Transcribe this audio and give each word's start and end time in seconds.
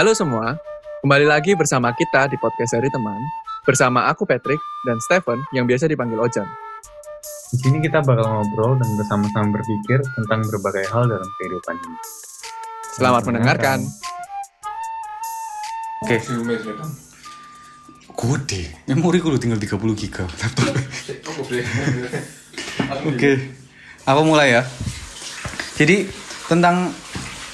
Halo 0.00 0.16
semua, 0.16 0.56
kembali 1.04 1.28
lagi 1.28 1.52
bersama 1.52 1.92
kita 1.92 2.24
di 2.32 2.40
podcast 2.40 2.72
dari 2.72 2.88
teman. 2.88 3.20
Bersama 3.68 4.08
aku 4.08 4.24
Patrick 4.24 4.56
dan 4.88 4.96
Stephen 5.04 5.36
yang 5.52 5.68
biasa 5.68 5.92
dipanggil 5.92 6.16
Ojan. 6.16 6.48
Di 7.52 7.60
sini 7.60 7.84
kita 7.84 8.00
bakal 8.00 8.24
ngobrol 8.24 8.80
dan 8.80 8.88
bersama-sama 8.96 9.60
berpikir 9.60 10.00
tentang 10.00 10.40
berbagai 10.48 10.88
hal 10.88 11.04
dalam 11.04 11.28
kehidupan 11.36 11.76
ini. 11.84 11.98
Selamat 12.96 13.28
mendengarkan. 13.28 13.84
Oke, 16.08 16.16
Gede, 18.16 18.62
memori 18.88 19.20
gue 19.20 19.36
tinggal 19.36 19.60
30 19.60 20.00
giga. 20.00 20.24
Oke, 23.04 23.32
aku 24.08 24.20
mulai 24.24 24.56
ya. 24.56 24.62
Jadi 25.76 26.08
tentang 26.48 26.88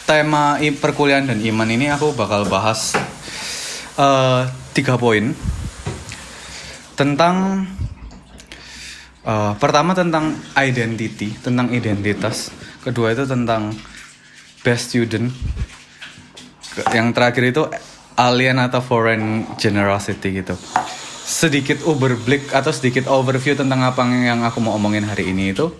tema 0.06 0.62
perkuliahan 0.62 1.26
dan 1.26 1.42
iman 1.42 1.66
ini 1.66 1.90
aku 1.90 2.14
bakal 2.14 2.46
bahas 2.46 2.94
eh, 3.98 4.42
tiga 4.70 4.94
poin 4.94 5.34
tentang 6.94 7.66
eh, 9.26 9.52
pertama 9.58 9.98
tentang 9.98 10.38
identity, 10.54 11.34
tentang 11.42 11.74
identitas. 11.74 12.54
Kedua 12.86 13.10
itu 13.10 13.26
tentang 13.26 13.74
best 14.62 14.94
student. 14.94 15.26
Yang 16.94 17.08
terakhir 17.10 17.44
itu 17.50 17.62
alien 18.14 18.62
atau 18.62 18.78
foreign 18.78 19.42
generosity 19.58 20.38
gitu. 20.38 20.54
Sedikit 21.26 21.82
overblik 21.82 22.54
atau 22.54 22.70
sedikit 22.70 23.10
overview 23.10 23.58
tentang 23.58 23.82
apa 23.82 24.06
yang 24.06 24.46
aku 24.46 24.62
mau 24.62 24.78
omongin 24.78 25.02
hari 25.02 25.34
ini 25.34 25.50
itu 25.50 25.74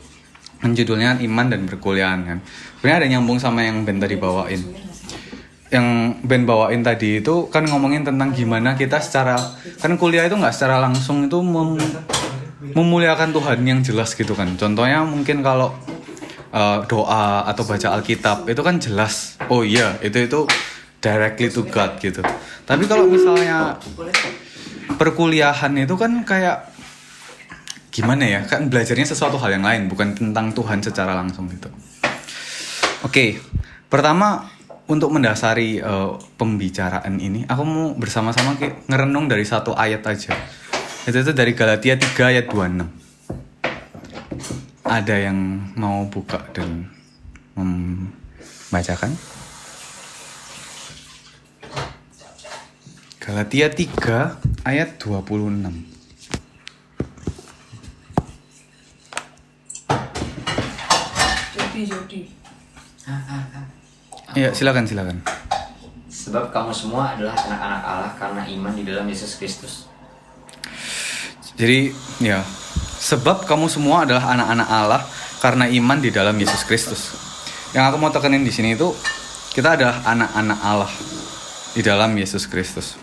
judulnya 0.62 1.20
iman 1.20 1.46
dan 1.52 1.69
perkuliahan 1.69 2.20
kan. 2.24 2.38
Sebenarnya 2.80 2.98
ada 3.05 3.09
nyambung 3.12 3.38
sama 3.41 3.64
yang 3.64 3.84
Ben 3.84 4.01
tadi 4.01 4.16
bawain. 4.16 4.62
Yang 5.67 5.86
Ben 6.22 6.47
bawain 6.47 6.81
tadi 6.81 7.20
itu 7.20 7.50
kan 7.50 7.67
ngomongin 7.67 8.06
tentang 8.06 8.31
gimana 8.33 8.78
kita 8.78 9.03
secara 9.03 9.36
kan 9.83 9.92
kuliah 9.98 10.25
itu 10.25 10.39
nggak 10.39 10.55
secara 10.55 10.78
langsung 10.81 11.27
itu 11.27 11.42
mem- 11.42 11.83
memuliakan 12.72 13.34
Tuhan 13.34 13.58
yang 13.66 13.81
jelas 13.83 14.14
gitu 14.14 14.33
kan. 14.33 14.55
Contohnya 14.56 15.05
mungkin 15.05 15.42
kalau 15.44 15.75
uh, 16.55 16.86
doa 16.88 17.44
atau 17.44 17.62
baca 17.66 17.98
Alkitab 17.98 18.48
itu 18.48 18.62
kan 18.62 18.78
jelas. 18.81 19.36
Oh 19.50 19.66
iya, 19.66 19.98
itu 20.00 20.25
itu 20.25 20.41
directly 21.03 21.53
to 21.53 21.62
God 21.69 21.98
gitu. 22.00 22.25
Tapi 22.64 22.88
kalau 22.88 23.06
misalnya 23.06 23.77
perkuliahan 24.97 25.75
itu 25.77 25.94
kan 25.98 26.25
kayak 26.25 26.75
gimana 27.97 28.28
ya? 28.28 28.41
Kan 28.44 28.69
belajarnya 28.69 29.08
sesuatu 29.08 29.41
hal 29.41 29.56
yang 29.56 29.64
lain, 29.64 29.89
bukan 29.89 30.12
tentang 30.12 30.52
Tuhan 30.52 30.84
secara 30.84 31.16
langsung 31.16 31.48
gitu. 31.48 31.72
Oke, 33.00 33.41
pertama 33.88 34.44
untuk 34.84 35.16
mendasari 35.16 35.80
uh, 35.80 36.20
pembicaraan 36.36 37.16
ini, 37.16 37.48
aku 37.48 37.62
mau 37.64 37.97
bersama-sama 37.97 38.61
ngerenung 38.84 39.33
dari 39.33 39.48
satu 39.48 39.72
ayat 39.72 40.05
aja. 40.05 40.36
Itu 41.08 41.25
itu 41.25 41.33
dari 41.33 41.56
Galatia 41.56 41.97
3 41.97 42.36
ayat 42.36 42.47
26 42.53 43.06
ada 44.86 45.19
yang 45.19 45.38
mau 45.75 46.06
buka 46.06 46.38
dan 46.55 46.86
membacakan? 47.58 49.10
Galatia 53.19 53.66
3 53.66 54.62
ayat 54.62 55.03
26. 55.03 55.95
Iya, 64.35 64.51
silakan 64.51 64.85
silakan. 64.85 65.23
Sebab 66.11 66.51
kamu 66.51 66.75
semua 66.75 67.15
adalah 67.15 67.39
anak-anak 67.39 67.83
Allah 67.87 68.12
karena 68.19 68.43
iman 68.51 68.72
di 68.75 68.83
dalam 68.83 69.06
Yesus 69.06 69.39
Kristus. 69.39 69.87
Jadi, 71.55 71.95
ya, 72.19 72.43
sebab 72.99 73.47
kamu 73.47 73.71
semua 73.71 74.03
adalah 74.03 74.34
anak-anak 74.34 74.69
Allah 74.69 75.03
karena 75.39 75.71
iman 75.71 75.99
di 76.03 76.11
dalam 76.11 76.34
Yesus 76.34 76.66
Kristus. 76.66 77.15
Yang 77.71 77.84
aku 77.95 77.97
mau 78.03 78.11
tekenin 78.11 78.43
di 78.43 78.50
sini 78.50 78.75
itu 78.75 78.91
kita 79.55 79.78
adalah 79.78 80.03
anak-anak 80.05 80.59
Allah 80.66 80.93
di 81.72 81.81
dalam 81.87 82.11
Yesus 82.19 82.50
Kristus. 82.50 82.99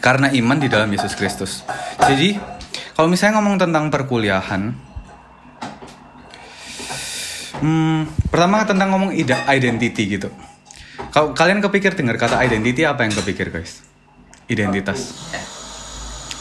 Karena 0.00 0.32
iman 0.32 0.56
di 0.56 0.72
dalam 0.72 0.88
Yesus 0.88 1.12
Kristus. 1.12 1.62
Jadi, 2.00 2.40
kalau 2.96 3.12
misalnya 3.12 3.38
ngomong 3.38 3.60
tentang 3.60 3.92
perkuliahan, 3.92 4.87
hmm, 7.60 8.30
pertama 8.30 8.64
tentang 8.64 8.94
ngomong 8.94 9.10
identity 9.14 10.18
gitu. 10.18 10.30
Kalau 11.14 11.32
kalian 11.32 11.62
kepikir 11.62 11.94
dengar 11.94 12.18
kata 12.18 12.42
identity 12.42 12.82
apa 12.84 13.06
yang 13.06 13.14
kepikir 13.14 13.50
guys? 13.54 13.86
Identitas. 14.50 15.14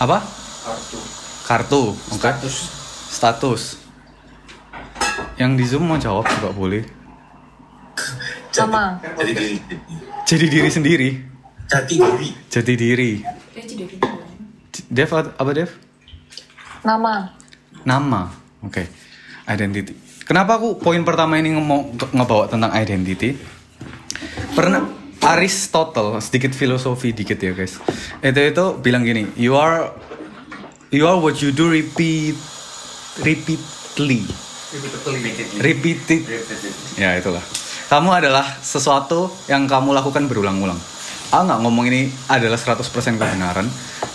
Apa? 0.01 0.21
Kartu. 0.23 0.99
Kartu, 1.47 1.81
oke. 2.13 2.21
Status. 2.21 2.55
Status. 3.07 3.63
Yang 5.37 5.51
di 5.53 5.65
Zoom 5.69 5.85
mau 5.85 5.97
jawab 6.01 6.25
juga 6.27 6.49
boleh. 6.53 6.83
Sama. 8.53 8.97
jadi 9.21 9.33
diri 9.33 9.57
Jadi 10.25 10.45
diri 10.49 10.69
sendiri. 10.69 11.09
jati 11.69 11.95
diri 11.97 12.29
Jadi 12.49 12.73
diri. 12.73 13.11
Eh. 13.21 13.65
Dev 14.89 15.09
apa 15.13 15.51
Dev? 15.53 15.69
Nama. 16.81 17.13
Nama. 17.85 18.21
Oke. 18.65 18.87
Identity. 19.45 20.06
Kenapa 20.27 20.59
aku 20.59 20.75
poin 20.75 20.99
pertama 21.07 21.39
ini 21.39 21.55
mau 21.55 21.87
nge- 21.87 22.11
ngebawa 22.11 22.51
tentang 22.51 22.75
identity? 22.75 23.31
Pernah 24.51 24.83
Aristotle 25.23 26.19
sedikit 26.19 26.51
filosofi 26.51 27.15
dikit 27.15 27.39
ya 27.39 27.55
guys. 27.55 27.79
Itu 28.19 28.41
itu 28.43 28.65
bilang 28.83 29.07
gini, 29.07 29.31
you 29.39 29.55
are 29.55 29.87
you 30.91 31.07
are 31.07 31.15
what 31.15 31.39
you 31.39 31.55
do 31.55 31.71
repeat 31.71 32.35
repeatedly. 33.23 34.27
Repeated 35.63 36.21
Ya 36.99 37.15
itulah. 37.15 37.39
Kamu 37.87 38.11
adalah 38.11 38.43
sesuatu 38.59 39.31
yang 39.47 39.63
kamu 39.63 39.95
lakukan 39.95 40.27
berulang-ulang. 40.27 40.75
Aku 41.31 41.43
nggak 41.47 41.59
ngomong 41.63 41.87
ini 41.87 42.11
adalah 42.27 42.59
100% 42.59 42.83
kebenaran. 43.15 43.67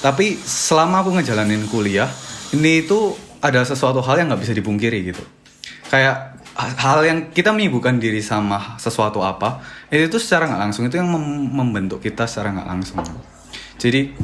Tapi 0.04 0.36
selama 0.44 1.00
aku 1.00 1.16
ngejalanin 1.16 1.64
kuliah, 1.72 2.08
ini 2.52 2.84
itu 2.84 3.16
ada 3.40 3.64
sesuatu 3.64 4.04
hal 4.04 4.20
yang 4.20 4.28
nggak 4.28 4.44
bisa 4.44 4.52
dipungkiri 4.52 5.08
gitu. 5.08 5.24
Kayak 5.92 6.40
hal 6.56 7.04
yang 7.04 7.18
kita 7.36 7.52
menyibukkan 7.52 8.00
diri 8.00 8.24
sama 8.24 8.80
sesuatu 8.80 9.20
apa, 9.20 9.60
itu 9.92 10.08
tuh 10.08 10.20
secara 10.20 10.48
nggak 10.48 10.62
langsung 10.64 10.88
itu 10.88 10.96
yang 10.96 11.12
mem- 11.12 11.52
membentuk 11.52 12.00
kita 12.00 12.24
secara 12.24 12.56
nggak 12.56 12.68
langsung. 12.68 13.04
Jadi 13.76 14.16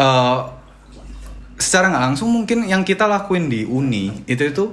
eh, 0.00 0.38
secara 1.60 1.92
nggak 1.92 2.04
langsung 2.10 2.32
mungkin 2.32 2.64
yang 2.64 2.82
kita 2.82 3.04
lakuin 3.04 3.52
di 3.52 3.68
uni 3.68 4.24
itu 4.24 4.48
itu 4.48 4.64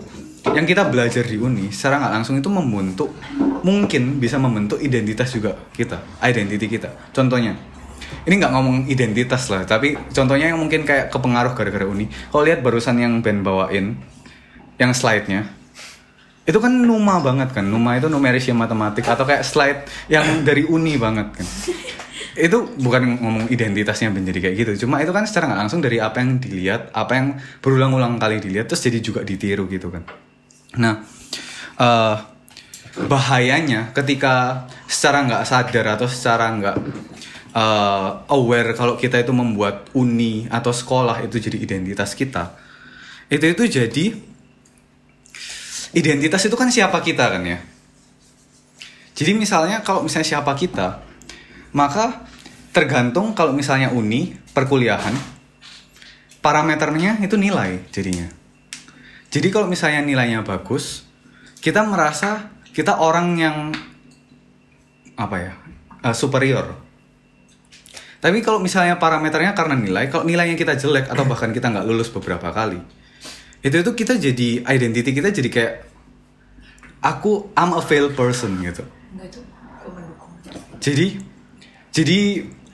yang 0.56 0.64
kita 0.64 0.88
belajar 0.88 1.28
di 1.28 1.36
uni 1.36 1.68
secara 1.76 2.00
nggak 2.00 2.14
langsung 2.16 2.40
itu 2.40 2.48
membentuk 2.48 3.12
mungkin 3.68 4.24
bisa 4.24 4.40
membentuk 4.40 4.80
identitas 4.80 5.36
juga 5.36 5.60
kita 5.76 6.00
identity 6.24 6.72
kita 6.72 7.12
contohnya 7.12 7.60
ini 8.24 8.40
nggak 8.40 8.54
ngomong 8.56 8.78
identitas 8.88 9.52
lah 9.52 9.68
tapi 9.68 10.00
contohnya 10.16 10.56
yang 10.56 10.60
mungkin 10.64 10.88
kayak 10.88 11.12
kepengaruh 11.12 11.52
gara-gara 11.52 11.84
uni 11.84 12.08
kalau 12.32 12.48
lihat 12.48 12.64
barusan 12.64 12.96
yang 13.04 13.20
Ben 13.20 13.44
bawain 13.44 14.00
yang 14.80 14.96
slide-nya 14.96 15.57
itu 16.48 16.64
kan 16.64 16.72
numa 16.72 17.20
banget 17.20 17.52
kan? 17.52 17.68
Numa 17.68 18.00
itu 18.00 18.08
numerisia 18.08 18.56
matematik 18.56 19.04
atau 19.04 19.28
kayak 19.28 19.44
slide 19.44 19.84
yang 20.08 20.48
dari 20.48 20.64
uni 20.64 20.96
banget 20.96 21.36
kan? 21.36 21.48
Itu 22.38 22.70
bukan 22.78 23.18
ngomong 23.18 23.46
identitasnya 23.50 24.14
menjadi 24.14 24.48
kayak 24.48 24.56
gitu. 24.62 24.86
Cuma 24.86 25.02
itu 25.02 25.10
kan 25.10 25.26
secara 25.26 25.50
nggak 25.50 25.58
langsung 25.66 25.82
dari 25.82 25.98
apa 25.98 26.22
yang 26.22 26.38
dilihat 26.38 26.94
apa 26.94 27.12
yang 27.18 27.28
berulang-ulang 27.66 28.22
kali 28.22 28.38
dilihat 28.38 28.70
terus 28.70 28.86
jadi 28.86 29.02
juga 29.02 29.26
ditiru 29.26 29.66
gitu 29.66 29.90
kan. 29.90 30.06
Nah 30.78 31.02
eh, 31.82 32.16
bahayanya 33.10 33.90
ketika 33.90 34.70
secara 34.86 35.26
nggak 35.26 35.44
sadar 35.50 35.86
atau 35.98 36.06
secara 36.06 36.46
nggak 36.62 36.78
eh, 37.58 38.10
aware 38.30 38.78
kalau 38.78 38.94
kita 39.02 39.18
itu 39.18 39.34
membuat 39.34 39.90
uni 39.98 40.46
atau 40.46 40.70
sekolah 40.70 41.26
itu 41.26 41.42
jadi 41.42 41.58
identitas 41.58 42.14
kita 42.14 42.54
itu 43.34 43.46
itu 43.50 43.64
jadi 43.68 44.06
identitas 45.96 46.44
itu 46.44 46.56
kan 46.60 46.68
siapa 46.68 47.00
kita 47.00 47.32
kan 47.32 47.44
ya? 47.46 47.60
Jadi 49.18 49.32
misalnya 49.34 49.82
kalau 49.82 50.06
misalnya 50.06 50.38
siapa 50.38 50.54
kita 50.54 51.02
maka 51.74 52.26
tergantung 52.72 53.34
kalau 53.34 53.52
misalnya 53.52 53.90
uni 53.92 54.38
perkuliahan 54.54 55.14
parameternya 56.42 57.20
itu 57.22 57.36
nilai 57.36 57.82
jadinya. 57.90 58.30
Jadi 59.28 59.48
kalau 59.52 59.68
misalnya 59.68 60.06
nilainya 60.06 60.46
bagus 60.46 61.04
kita 61.60 61.84
merasa 61.84 62.54
kita 62.72 63.02
orang 63.02 63.28
yang 63.36 63.58
apa 65.18 65.36
ya 65.42 65.54
eh, 66.06 66.16
superior. 66.16 66.78
Tapi 68.18 68.42
kalau 68.42 68.58
misalnya 68.58 68.98
parameternya 68.98 69.54
karena 69.54 69.78
nilai 69.78 70.10
kalau 70.10 70.26
nilainya 70.26 70.58
kita 70.58 70.74
jelek 70.78 71.10
atau 71.10 71.26
bahkan 71.26 71.54
kita 71.54 71.70
nggak 71.70 71.86
lulus 71.86 72.10
beberapa 72.10 72.50
kali 72.50 72.82
itu 73.68 73.76
itu 73.84 73.92
kita 73.92 74.14
jadi 74.16 74.64
identity 74.64 75.12
kita 75.12 75.30
jadi 75.36 75.50
kayak 75.52 75.74
aku 77.04 77.52
I'm 77.54 77.76
a 77.76 77.82
fail 77.84 78.16
person 78.16 78.58
gitu. 78.64 78.84
Enggak 79.14 79.28
itu 79.36 79.40
aku 79.76 79.88
mendukung. 79.92 80.32
jadi 80.80 81.08
jadi 81.92 82.20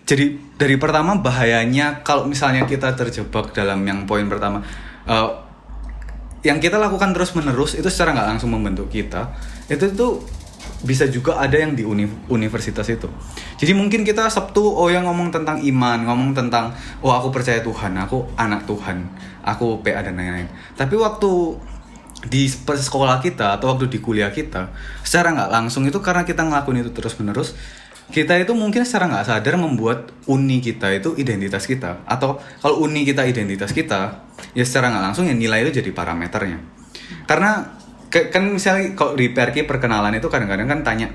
jadi 0.04 0.26
dari 0.60 0.76
pertama 0.78 1.16
bahayanya 1.18 2.04
kalau 2.06 2.28
misalnya 2.28 2.68
kita 2.68 2.94
terjebak 2.94 3.56
dalam 3.56 3.82
yang 3.88 4.06
poin 4.06 4.28
pertama 4.28 4.62
eh, 5.08 5.30
yang 6.44 6.60
kita 6.60 6.76
lakukan 6.76 7.16
terus 7.16 7.32
menerus 7.34 7.74
itu 7.80 7.88
secara 7.88 8.12
nggak 8.12 8.28
langsung 8.36 8.52
membentuk 8.52 8.92
kita 8.92 9.32
itu 9.72 9.96
tuh 9.96 10.20
bisa 10.84 11.08
juga 11.08 11.40
ada 11.40 11.56
yang 11.56 11.76
di 11.76 11.88
uni- 11.88 12.28
universitas 12.28 12.88
itu. 12.92 13.08
Jadi 13.56 13.72
mungkin 13.72 14.04
kita 14.04 14.28
sabtu 14.28 14.60
oh 14.64 14.92
yang 14.92 15.08
ngomong 15.08 15.32
tentang 15.32 15.64
iman 15.64 16.04
ngomong 16.04 16.36
tentang 16.36 16.76
oh 17.00 17.12
aku 17.12 17.32
percaya 17.32 17.64
Tuhan 17.64 17.96
aku 18.04 18.36
anak 18.36 18.68
Tuhan 18.68 19.08
aku 19.44 19.84
PA 19.84 20.02
dan 20.02 20.16
lain-lain. 20.16 20.48
Tapi 20.74 20.96
waktu 20.96 21.60
di 22.24 22.48
sekolah 22.48 23.20
kita 23.20 23.60
atau 23.60 23.76
waktu 23.76 23.92
di 23.92 24.00
kuliah 24.00 24.32
kita 24.32 24.72
secara 25.04 25.36
nggak 25.36 25.52
langsung 25.52 25.84
itu 25.84 26.00
karena 26.00 26.24
kita 26.24 26.48
ngelakuin 26.48 26.80
itu 26.80 26.92
terus 26.96 27.20
menerus 27.20 27.52
kita 28.16 28.40
itu 28.40 28.56
mungkin 28.56 28.88
secara 28.88 29.12
nggak 29.12 29.26
sadar 29.28 29.56
membuat 29.60 30.12
uni 30.30 30.60
kita 30.60 30.92
itu 30.94 31.18
identitas 31.18 31.66
kita. 31.66 32.04
Atau 32.06 32.38
kalau 32.62 32.84
uni 32.84 33.08
kita 33.08 33.26
identitas 33.26 33.72
kita 33.74 34.22
ya 34.54 34.64
secara 34.68 34.92
nggak 34.92 35.04
langsung 35.12 35.26
ya 35.26 35.34
nilai 35.34 35.66
itu 35.66 35.82
jadi 35.82 35.90
parameternya. 35.96 36.60
Karena 37.26 37.64
kan 38.12 38.44
misalnya 38.46 38.94
kalau 38.94 39.18
di 39.18 39.34
PRK 39.34 39.66
perkenalan 39.66 40.14
itu 40.14 40.30
kadang-kadang 40.30 40.70
kan 40.70 40.80
tanya 40.86 41.10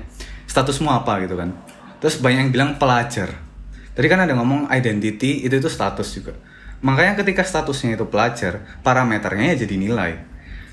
statusmu 0.49 0.91
apa? 0.91 1.23
gitu 1.23 1.39
kan. 1.39 1.55
Terus 2.03 2.19
banyak 2.19 2.49
yang 2.49 2.51
bilang 2.51 2.71
pelajar. 2.75 3.31
Tadi 3.95 4.07
kan 4.09 4.19
ada 4.19 4.35
ngomong 4.35 4.67
identity 4.67 5.47
itu 5.47 5.55
itu 5.55 5.69
status 5.71 6.07
juga 6.19 6.35
makanya 6.79 7.19
ketika 7.19 7.43
statusnya 7.43 7.99
itu 7.99 8.05
pelajar 8.07 8.63
parameternya 8.83 9.55
ya 9.55 9.65
jadi 9.67 9.75
nilai. 9.75 10.11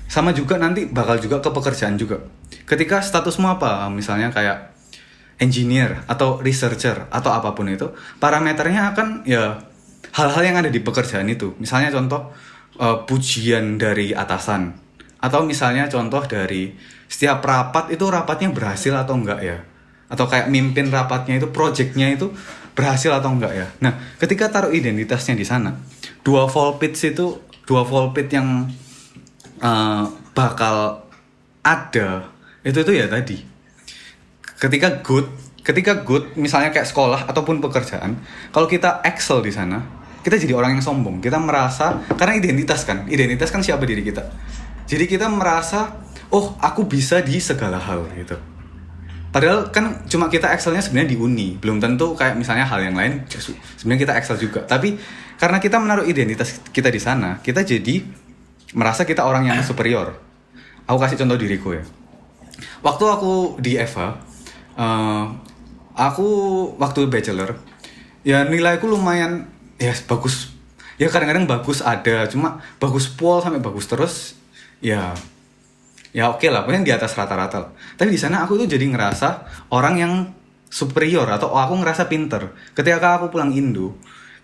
Sama 0.07 0.31
juga 0.31 0.55
nanti 0.55 0.87
bakal 0.87 1.19
juga 1.19 1.43
ke 1.43 1.51
pekerjaan 1.51 1.99
juga. 1.99 2.23
Ketika 2.63 3.03
statusmu 3.03 3.59
apa? 3.59 3.91
Misalnya 3.91 4.31
kayak 4.31 4.71
engineer 5.37 6.01
atau 6.09 6.41
researcher 6.41 7.05
atau 7.13 7.29
apa 7.29 7.53
pun 7.53 7.69
itu 7.69 7.93
parameternya 8.17 8.95
akan 8.95 9.07
ya 9.27 9.61
hal-hal 10.15 10.43
yang 10.43 10.57
ada 10.63 10.71
di 10.71 10.79
pekerjaan 10.79 11.27
itu. 11.27 11.53
Misalnya 11.59 11.91
contoh 11.93 12.31
eh, 12.79 12.97
pujian 13.05 13.75
dari 13.77 14.15
atasan. 14.15 14.73
Atau 15.17 15.43
misalnya 15.43 15.89
contoh 15.89 16.23
dari 16.23 16.71
setiap 17.09 17.41
rapat 17.41 17.91
itu 17.91 18.05
rapatnya 18.07 18.53
berhasil 18.53 18.93
atau 18.95 19.17
enggak 19.17 19.39
ya? 19.43 19.57
Atau 20.07 20.29
kayak 20.31 20.47
mimpin 20.47 20.87
rapatnya 20.87 21.35
itu 21.35 21.51
projectnya 21.51 22.15
itu 22.15 22.31
berhasil 22.77 23.11
atau 23.11 23.33
enggak 23.33 23.53
ya? 23.53 23.67
Nah 23.83 23.97
ketika 24.21 24.47
taruh 24.47 24.71
identitasnya 24.71 25.35
di 25.35 25.43
sana 25.43 25.75
dua 26.27 26.43
volpits 26.51 27.07
itu 27.07 27.39
dua 27.63 27.87
volpit 27.87 28.27
yang 28.27 28.67
eh, 29.63 30.03
bakal 30.35 31.07
ada 31.63 32.27
itu 32.67 32.83
itu 32.83 32.91
ya 32.91 33.07
tadi. 33.07 33.39
Ketika 34.59 34.99
good 34.99 35.31
ketika 35.63 36.03
good 36.03 36.35
misalnya 36.35 36.75
kayak 36.75 36.91
sekolah 36.91 37.31
ataupun 37.31 37.63
pekerjaan 37.63 38.19
kalau 38.51 38.67
kita 38.67 38.99
excel 39.07 39.39
di 39.39 39.55
sana 39.55 39.79
kita 40.19 40.35
jadi 40.35 40.59
orang 40.59 40.75
yang 40.75 40.83
sombong. 40.83 41.23
Kita 41.23 41.39
merasa 41.39 42.03
karena 42.19 42.35
identitas 42.35 42.83
kan 42.83 43.07
identitas 43.07 43.47
kan 43.47 43.63
siapa 43.63 43.87
diri 43.87 44.03
kita? 44.03 44.27
Jadi 44.83 45.07
kita 45.07 45.31
merasa 45.31 45.95
oh 46.35 46.59
aku 46.59 46.83
bisa 46.83 47.23
di 47.23 47.39
segala 47.39 47.79
hal 47.79 48.03
gitu. 48.19 48.35
Padahal 49.31 49.71
kan 49.71 50.03
cuma 50.11 50.27
kita 50.27 50.51
excelnya 50.51 50.83
sebenarnya 50.83 51.15
di 51.15 51.17
uni. 51.19 51.55
Belum 51.55 51.79
tentu 51.79 52.11
kayak 52.19 52.35
misalnya 52.35 52.67
hal 52.67 52.83
yang 52.83 52.99
lain 52.99 53.23
sebenarnya 53.79 54.01
kita 54.03 54.13
excel 54.19 54.35
juga. 54.35 54.67
Tapi 54.67 54.99
karena 55.37 55.61
kita 55.61 55.77
menaruh 55.77 56.05
identitas 56.09 56.57
kita 56.73 56.89
di 56.89 56.97
sana 56.97 57.37
kita 57.45 57.61
jadi 57.61 58.01
merasa 58.75 59.07
kita 59.07 59.23
orang 59.23 59.47
yang 59.47 59.59
superior. 59.63 60.17
Aku 60.87 60.97
kasih 60.99 61.19
contoh 61.19 61.37
diriku 61.39 61.75
ya. 61.75 61.83
Waktu 62.81 63.03
aku 63.05 63.61
di 63.61 63.77
Eva 63.77 64.17
eh, 64.75 65.25
aku 65.93 66.27
waktu 66.81 67.07
bachelor 67.07 67.55
ya 68.25 68.43
nilaiku 68.43 68.89
lumayan 68.89 69.47
ya 69.77 69.93
bagus. 70.09 70.51
Ya 70.97 71.13
kadang-kadang 71.13 71.45
bagus 71.45 71.85
ada 71.85 72.25
cuma 72.25 72.65
bagus 72.81 73.05
pol 73.05 73.37
sampai 73.39 73.61
bagus 73.61 73.85
terus 73.85 74.33
ya 74.81 75.13
ya 76.09 76.33
oke 76.33 76.49
lah 76.49 76.65
pokoknya 76.65 76.81
di 76.81 76.93
atas 76.93 77.13
rata-rata 77.13 77.69
tapi 77.93 78.09
di 78.09 78.17
sana 78.17 78.41
aku 78.41 78.57
tuh 78.57 78.65
jadi 78.65 78.81
ngerasa 78.89 79.45
orang 79.69 79.95
yang 80.01 80.13
superior 80.73 81.29
atau 81.29 81.53
aku 81.53 81.77
ngerasa 81.77 82.09
pinter. 82.09 82.49
Ketika 82.73 83.21
aku 83.21 83.29
pulang 83.29 83.53
Indo 83.53 83.93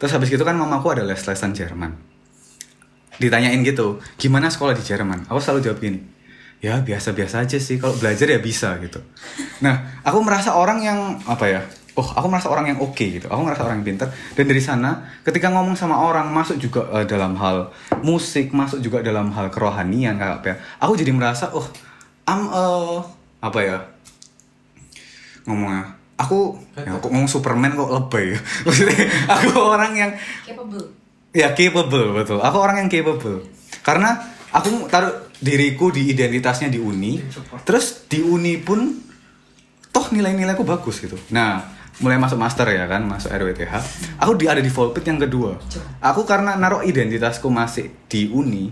terus 0.03 0.11
habis 0.11 0.27
gitu 0.27 0.43
kan 0.43 0.59
mamaku 0.59 0.99
ada 0.99 1.07
les-lesan 1.07 1.55
Jerman. 1.55 1.95
Ditanyain 3.15 3.63
gitu 3.63 4.03
gimana 4.19 4.51
sekolah 4.51 4.75
di 4.75 4.83
Jerman? 4.83 5.31
Aku 5.31 5.39
selalu 5.39 5.71
jawab 5.71 5.79
gini 5.79 6.03
ya 6.63 6.79
biasa-biasa 6.83 7.43
aja 7.43 7.59
sih 7.59 7.79
kalau 7.79 7.95
belajar 7.95 8.27
ya 8.27 8.39
bisa 8.43 8.75
gitu. 8.83 8.99
Nah 9.63 10.03
aku 10.03 10.19
merasa 10.19 10.59
orang 10.59 10.83
yang 10.83 10.99
apa 11.23 11.47
ya 11.47 11.63
oh 11.93 12.07
aku 12.07 12.25
merasa 12.25 12.49
orang 12.49 12.73
yang 12.73 12.79
oke 12.81 13.05
gitu 13.05 13.29
aku 13.29 13.41
merasa 13.45 13.61
orang 13.69 13.81
yang 13.81 13.93
pintar 13.93 14.09
dan 14.33 14.45
dari 14.49 14.57
sana 14.57 15.05
ketika 15.21 15.53
ngomong 15.53 15.77
sama 15.77 16.01
orang 16.01 16.25
masuk 16.33 16.57
juga 16.57 16.89
eh, 16.97 17.05
dalam 17.05 17.37
hal 17.37 17.69
musik 18.01 18.49
masuk 18.49 18.81
juga 18.81 19.05
dalam 19.05 19.29
hal 19.29 19.53
kerohanian 19.53 20.17
kayak 20.17 20.41
apa 20.41 20.45
ya 20.49 20.55
aku 20.81 20.97
jadi 20.97 21.13
merasa 21.13 21.53
oh 21.53 21.69
am 22.25 22.49
eh, 22.49 22.97
apa 23.45 23.59
ya 23.61 23.77
ngomongnya 25.45 26.02
aku 26.13 26.55
ya, 26.77 26.97
kok 27.01 27.09
ngomong 27.09 27.29
Superman 27.29 27.73
kok 27.73 27.89
lebay 27.89 28.37
ya 28.37 28.39
maksudnya 28.65 29.01
aku 29.27 29.49
orang 29.57 29.91
yang 29.97 30.11
Capable. 30.45 31.03
Ya 31.33 31.49
capable 31.57 32.13
betul. 32.13 32.37
Aku 32.45 32.57
orang 32.61 32.85
yang 32.85 32.89
capable. 32.93 33.41
Karena 33.81 34.21
aku 34.53 34.85
taruh 34.85 35.33
diriku 35.41 35.89
di 35.89 36.13
identitasnya 36.13 36.69
di 36.69 36.77
uni. 36.77 37.17
Terus 37.65 38.05
di 38.05 38.21
uni 38.21 38.61
pun 38.61 38.85
toh 39.89 40.05
nilai-nilaiku 40.13 40.61
bagus 40.61 41.01
gitu. 41.01 41.17
Nah, 41.33 41.65
mulai 42.05 42.21
masuk 42.21 42.37
master 42.37 42.69
ya 42.69 42.85
kan, 42.85 43.01
masuk 43.09 43.33
RWTH. 43.33 43.73
Aku 44.21 44.37
di 44.37 44.45
ada 44.45 44.61
di 44.61 44.69
volpit 44.69 45.09
yang 45.09 45.17
kedua. 45.17 45.57
Aku 46.05 46.21
karena 46.21 46.53
naruh 46.53 46.85
identitasku 46.85 47.49
masih 47.49 47.89
di 48.05 48.29
uni. 48.29 48.69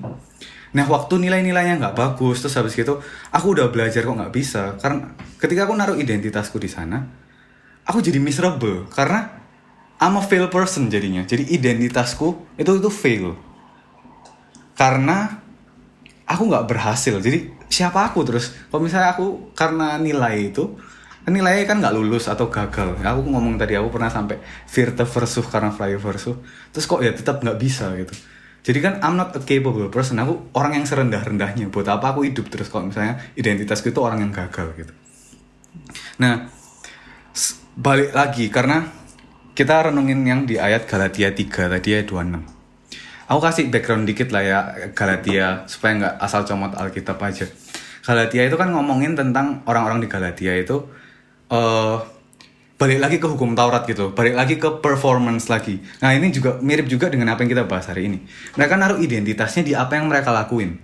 Nah, 0.71 0.85
waktu 0.85 1.17
nilai-nilainya 1.17 1.81
nggak 1.81 1.97
bagus, 1.97 2.45
terus 2.45 2.55
habis 2.61 2.77
gitu, 2.77 3.01
aku 3.33 3.57
udah 3.57 3.73
belajar 3.73 4.05
kok 4.05 4.15
nggak 4.15 4.33
bisa. 4.33 4.77
Karena 4.77 5.17
ketika 5.41 5.65
aku 5.65 5.73
naruh 5.73 5.97
identitasku 5.97 6.61
di 6.61 6.69
sana, 6.69 7.20
aku 7.85 7.99
jadi 8.01 8.21
miserable 8.21 8.89
karena 8.93 9.41
I'm 10.01 10.17
a 10.17 10.23
fail 10.25 10.49
person 10.49 10.89
jadinya. 10.89 11.21
Jadi 11.21 11.53
identitasku 11.53 12.57
itu 12.57 12.71
itu 12.81 12.89
fail. 12.89 13.37
Karena 14.73 15.37
aku 16.25 16.49
nggak 16.49 16.65
berhasil. 16.65 17.21
Jadi 17.21 17.53
siapa 17.69 18.09
aku 18.09 18.25
terus? 18.25 18.49
Kalau 18.73 18.81
misalnya 18.81 19.13
aku 19.13 19.53
karena 19.53 20.01
nilai 20.01 20.49
itu 20.49 20.73
nilainya 21.21 21.69
kan 21.69 21.77
nggak 21.77 21.93
lulus 21.93 22.25
atau 22.25 22.49
gagal. 22.49 22.97
Aku 22.97 23.21
ngomong 23.29 23.61
tadi 23.61 23.77
aku 23.77 23.93
pernah 23.93 24.09
sampai 24.09 24.41
Virte 24.65 25.05
versuh 25.05 25.45
karena 25.45 25.69
fly 25.69 25.93
versuh. 26.01 26.33
Terus 26.73 26.85
kok 26.89 27.05
ya 27.05 27.13
tetap 27.13 27.45
nggak 27.45 27.61
bisa 27.61 27.93
gitu. 27.93 28.17
Jadi 28.65 28.79
kan 28.81 28.93
I'm 29.05 29.21
not 29.21 29.37
a 29.37 29.41
capable 29.45 29.85
person. 29.93 30.17
Aku 30.17 30.49
orang 30.57 30.81
yang 30.81 30.85
serendah-rendahnya. 30.89 31.69
Buat 31.69 31.93
apa 31.93 32.17
aku 32.17 32.25
hidup 32.25 32.49
terus 32.49 32.73
kalau 32.73 32.89
misalnya 32.89 33.21
identitasku 33.37 33.93
itu 33.93 34.01
orang 34.01 34.25
yang 34.25 34.33
gagal 34.33 34.73
gitu. 34.81 34.93
Nah, 36.17 36.49
balik 37.75 38.11
lagi 38.11 38.51
karena 38.51 38.83
kita 39.55 39.91
renungin 39.91 40.23
yang 40.27 40.43
di 40.43 40.59
ayat 40.59 40.87
Galatia 40.87 41.31
3 41.31 41.71
tadi 41.71 41.89
ayat 41.95 42.07
26. 42.07 42.43
Aku 43.31 43.39
kasih 43.39 43.71
background 43.71 44.03
dikit 44.03 44.27
lah 44.35 44.43
ya 44.43 44.59
Galatia 44.91 45.63
supaya 45.71 45.91
nggak 46.03 46.13
asal 46.19 46.43
comot 46.43 46.75
Alkitab 46.75 47.15
aja. 47.23 47.47
Galatia 48.03 48.43
itu 48.43 48.59
kan 48.59 48.75
ngomongin 48.75 49.15
tentang 49.15 49.63
orang-orang 49.63 50.03
di 50.03 50.07
Galatia 50.11 50.51
itu 50.57 50.83
eh 51.51 51.97
balik 52.75 52.97
lagi 52.97 53.21
ke 53.21 53.27
hukum 53.29 53.53
Taurat 53.53 53.85
gitu, 53.85 54.09
balik 54.17 54.33
lagi 54.33 54.57
ke 54.57 54.81
performance 54.81 55.47
lagi. 55.53 55.79
Nah 56.01 56.17
ini 56.17 56.33
juga 56.33 56.57
mirip 56.65 56.89
juga 56.89 57.13
dengan 57.13 57.29
apa 57.29 57.45
yang 57.45 57.53
kita 57.53 57.69
bahas 57.69 57.85
hari 57.87 58.09
ini. 58.09 58.25
Mereka 58.57 58.73
naruh 58.73 58.97
identitasnya 58.97 59.61
di 59.61 59.73
apa 59.77 60.01
yang 60.01 60.09
mereka 60.09 60.33
lakuin. 60.33 60.81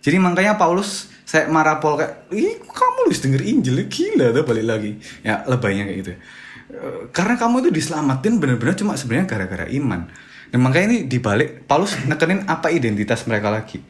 Jadi 0.00 0.16
makanya 0.22 0.54
Paulus 0.54 1.10
saya 1.26 1.50
marah 1.50 1.82
Paul 1.82 1.98
kayak, 1.98 2.30
ih 2.30 2.62
kamu 2.62 2.93
harus 3.06 3.20
denger 3.20 3.42
Injil 3.44 3.86
gila 3.86 4.32
tuh 4.32 4.44
balik 4.44 4.66
lagi. 4.66 4.92
Ya 5.20 5.44
lebaynya 5.44 5.84
kayak 5.86 5.98
gitu. 6.00 6.12
Eh, 6.12 7.00
Karena 7.12 7.34
kamu 7.36 7.64
itu 7.66 7.70
diselamatin 7.70 8.40
bener-bener 8.40 8.74
cuma 8.74 8.96
sebenarnya 8.96 9.26
gara-gara 9.28 9.66
iman. 9.70 10.08
Dan 10.50 10.58
makanya 10.62 10.86
ini 10.94 10.98
dibalik 11.10 11.66
Paulus 11.66 11.98
nekenin 12.06 12.46
apa 12.46 12.70
identitas 12.70 13.26
mereka 13.26 13.50
lagi. 13.50 13.82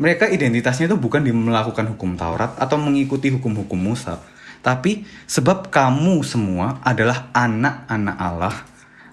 Mereka 0.00 0.32
identitasnya 0.32 0.88
itu 0.88 0.96
bukan 0.96 1.20
di 1.20 1.28
melakukan 1.28 1.84
hukum 1.92 2.16
Taurat 2.16 2.56
atau 2.56 2.80
mengikuti 2.80 3.28
hukum-hukum 3.28 3.76
Musa. 3.76 4.16
Tapi 4.64 5.04
sebab 5.28 5.68
kamu 5.68 6.24
semua 6.24 6.80
adalah 6.84 7.28
anak-anak 7.36 8.16
Allah 8.16 8.56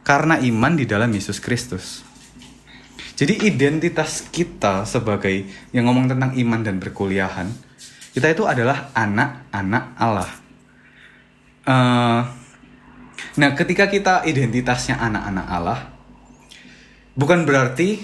karena 0.07 0.39
iman 0.39 0.79
di 0.79 0.87
dalam 0.87 1.11
Yesus 1.11 1.43
Kristus. 1.43 2.07
Jadi 3.19 3.49
identitas 3.49 4.23
kita 4.31 4.87
sebagai 4.87 5.43
yang 5.75 5.91
ngomong 5.91 6.07
tentang 6.07 6.31
iman 6.39 6.61
dan 6.63 6.79
perkuliahan, 6.79 7.51
kita 8.17 8.33
itu 8.33 8.49
adalah 8.49 8.89
anak-anak 8.97 9.83
Allah. 9.93 10.29
Eh, 11.69 12.21
nah, 13.37 13.49
ketika 13.53 13.85
kita 13.85 14.25
identitasnya 14.25 14.97
anak-anak 14.97 15.45
Allah, 15.45 15.79
bukan 17.13 17.45
berarti 17.45 18.01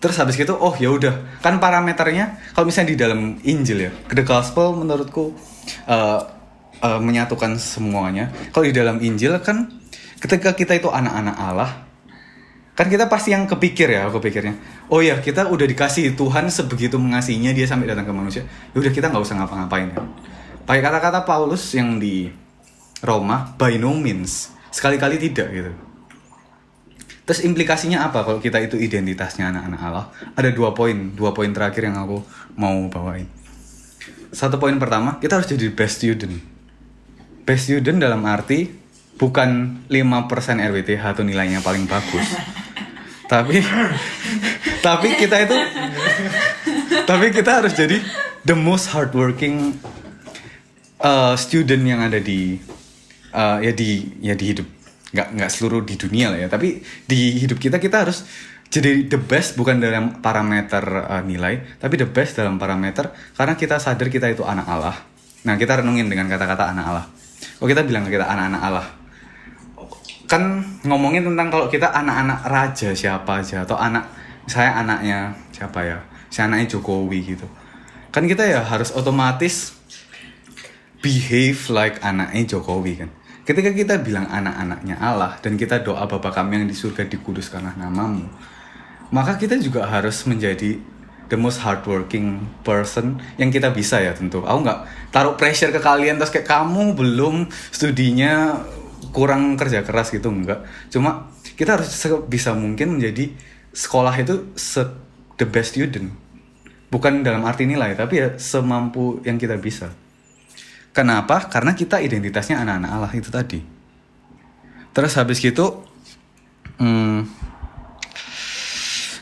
terus 0.00 0.16
habis 0.16 0.40
gitu, 0.40 0.56
oh 0.56 0.72
ya 0.80 0.88
udah, 0.88 1.44
kan 1.44 1.60
parameternya 1.60 2.40
kalau 2.56 2.72
misalnya 2.72 2.88
di 2.88 2.98
dalam 2.98 3.20
Injil 3.44 3.84
ya, 3.84 3.92
the 4.16 4.24
gospel 4.24 4.80
menurutku 4.80 5.36
eh, 5.84 6.20
eh, 6.80 7.00
menyatukan 7.04 7.60
semuanya. 7.60 8.32
Kalau 8.48 8.64
di 8.64 8.72
dalam 8.72 8.96
Injil 8.96 9.36
kan 9.44 9.76
ketika 10.24 10.56
kita 10.56 10.72
itu 10.80 10.88
anak-anak 10.88 11.36
Allah, 11.36 11.81
kan 12.72 12.88
kita 12.88 13.04
pasti 13.08 13.36
yang 13.36 13.44
kepikir 13.44 13.92
ya, 13.92 14.08
aku 14.08 14.18
pikirnya. 14.20 14.56
Oh 14.88 15.04
ya, 15.04 15.20
kita 15.20 15.48
udah 15.48 15.66
dikasih 15.68 16.16
Tuhan 16.16 16.48
sebegitu 16.48 16.96
mengasihinya 16.96 17.52
dia 17.52 17.68
sampai 17.68 17.92
datang 17.92 18.08
ke 18.08 18.12
manusia. 18.16 18.42
Ya 18.72 18.76
udah 18.80 18.92
kita 18.92 19.12
nggak 19.12 19.22
usah 19.22 19.36
ngapa-ngapain 19.40 19.92
ya. 19.92 20.00
Pakai 20.64 20.80
kata-kata 20.80 21.28
Paulus 21.28 21.74
yang 21.76 22.00
di 22.00 22.32
Roma, 23.02 23.52
by 23.58 23.76
no 23.76 23.92
means, 23.92 24.54
sekali-kali 24.72 25.20
tidak 25.20 25.48
gitu. 25.52 25.72
Terus 27.22 27.46
implikasinya 27.46 28.02
apa 28.08 28.26
kalau 28.26 28.42
kita 28.42 28.58
itu 28.58 28.74
identitasnya 28.78 29.52
anak-anak 29.54 29.80
Allah? 29.82 30.06
Ada 30.34 30.50
dua 30.50 30.74
poin, 30.74 31.14
dua 31.14 31.30
poin 31.30 31.50
terakhir 31.54 31.86
yang 31.86 31.98
aku 31.98 32.24
mau 32.58 32.74
bawain. 32.90 33.26
Satu 34.32 34.56
poin 34.56 34.74
pertama, 34.80 35.20
kita 35.20 35.38
harus 35.38 35.46
jadi 35.46 35.70
best 35.70 36.02
student. 36.02 36.40
Best 37.44 37.68
student 37.68 38.00
dalam 38.00 38.24
arti 38.24 38.70
bukan 39.20 39.82
5% 39.86 40.58
RWTH 40.58 41.02
atau 41.04 41.22
nilainya 41.22 41.60
paling 41.60 41.86
bagus. 41.86 42.26
Tapi 43.32 43.56
tapi 44.84 45.08
kita 45.16 45.36
itu 45.48 45.56
tapi 47.08 47.32
kita 47.32 47.64
harus 47.64 47.72
jadi 47.72 47.96
the 48.44 48.52
most 48.52 48.92
hardworking 48.92 49.80
uh, 51.00 51.32
student 51.40 51.80
yang 51.80 52.04
ada 52.04 52.20
di 52.20 52.60
uh, 53.32 53.56
ya 53.64 53.72
di 53.72 54.20
ya 54.20 54.36
di 54.36 54.44
hidup. 54.52 54.68
Nggak 55.12 55.28
nggak 55.32 55.50
seluruh 55.50 55.80
di 55.80 55.96
dunia 55.96 56.28
lah 56.28 56.44
ya. 56.44 56.48
Tapi 56.52 56.84
di 57.08 57.40
hidup 57.40 57.56
kita 57.56 57.80
kita 57.80 58.04
harus 58.04 58.28
jadi 58.68 59.08
the 59.08 59.16
best 59.16 59.56
bukan 59.56 59.80
dalam 59.80 60.20
parameter 60.20 60.84
uh, 60.84 61.20
nilai 61.24 61.80
tapi 61.80 61.96
the 61.96 62.08
best 62.08 62.36
dalam 62.36 62.60
parameter. 62.60 63.16
Karena 63.32 63.56
kita 63.56 63.80
sadar 63.80 64.12
kita 64.12 64.28
itu 64.28 64.44
anak 64.44 64.68
Allah. 64.68 64.96
Nah 65.48 65.56
kita 65.56 65.80
renungin 65.80 66.12
dengan 66.12 66.28
kata-kata 66.28 66.68
anak 66.68 66.84
Allah. 66.84 67.06
Oh 67.64 67.66
kita 67.66 67.80
bilang 67.80 68.04
kita 68.04 68.28
anak-anak 68.28 68.60
Allah 68.60 69.01
kan 70.32 70.64
ngomongin 70.88 71.28
tentang 71.28 71.52
kalau 71.52 71.68
kita 71.68 71.92
anak-anak 71.92 72.48
raja 72.48 72.96
siapa 72.96 73.44
aja 73.44 73.68
atau 73.68 73.76
anak 73.76 74.08
saya 74.48 74.80
anaknya 74.80 75.36
siapa 75.52 75.84
ya 75.84 76.00
saya 76.32 76.48
anaknya 76.48 76.72
Jokowi 76.72 77.36
gitu. 77.36 77.44
Kan 78.08 78.24
kita 78.24 78.48
ya 78.48 78.64
harus 78.64 78.96
otomatis 78.96 79.76
behave 81.04 81.60
like 81.68 82.00
anaknya 82.00 82.56
Jokowi 82.56 83.04
kan. 83.04 83.12
Ketika 83.44 83.76
kita 83.76 84.00
bilang 84.00 84.24
anak-anaknya 84.32 84.96
Allah 84.96 85.36
dan 85.44 85.60
kita 85.60 85.84
doa 85.84 86.08
Bapa 86.08 86.32
kami 86.32 86.64
yang 86.64 86.70
di 86.70 86.78
surga 86.78 87.04
dikuduskanlah 87.12 87.76
namamu 87.76 88.24
maka 89.12 89.36
kita 89.36 89.60
juga 89.60 89.84
harus 89.84 90.24
menjadi 90.24 90.80
the 91.28 91.36
most 91.36 91.60
hardworking 91.60 92.40
person 92.64 93.20
yang 93.36 93.52
kita 93.52 93.68
bisa 93.68 94.00
ya 94.00 94.16
tentu. 94.16 94.40
Aku 94.40 94.64
nggak 94.64 95.12
taruh 95.12 95.36
pressure 95.36 95.68
ke 95.68 95.80
kalian 95.84 96.16
terus 96.16 96.32
kayak 96.32 96.48
kamu 96.48 96.96
belum 96.96 97.44
studinya 97.68 98.56
kurang 99.12 99.54
kerja 99.60 99.84
keras 99.84 100.10
gitu 100.10 100.32
enggak. 100.32 100.64
Cuma 100.88 101.30
kita 101.54 101.78
harus 101.78 101.92
bisa 102.26 102.56
mungkin 102.56 102.98
menjadi 102.98 103.30
sekolah 103.70 104.14
itu 104.18 104.50
se 104.56 104.82
the 105.36 105.46
best 105.46 105.76
student. 105.76 106.12
Bukan 106.88 107.24
dalam 107.24 107.44
arti 107.44 107.64
nilai 107.64 107.96
tapi 107.96 108.20
ya 108.20 108.28
semampu 108.36 109.20
yang 109.24 109.36
kita 109.36 109.56
bisa. 109.60 109.92
Kenapa? 110.92 111.48
Karena 111.48 111.72
kita 111.72 112.00
identitasnya 112.04 112.60
anak-anak 112.60 112.90
Allah 112.92 113.12
itu 113.16 113.30
tadi. 113.32 113.60
Terus 114.92 115.16
habis 115.16 115.40
gitu 115.40 115.88
hmm, 116.76 117.24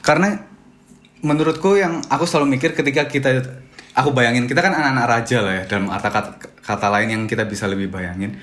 karena 0.00 0.42
menurutku 1.20 1.76
yang 1.76 2.00
aku 2.08 2.24
selalu 2.24 2.56
mikir 2.56 2.72
ketika 2.72 3.04
kita 3.06 3.44
aku 3.92 4.10
bayangin 4.16 4.48
kita 4.48 4.64
kan 4.64 4.72
anak-anak 4.72 5.06
raja 5.06 5.38
lah 5.44 5.54
ya 5.60 5.64
dalam 5.68 5.92
kata, 5.92 6.08
kata 6.08 6.30
kata 6.64 6.86
lain 6.88 7.08
yang 7.12 7.22
kita 7.28 7.44
bisa 7.44 7.68
lebih 7.68 7.92
bayangin 7.92 8.40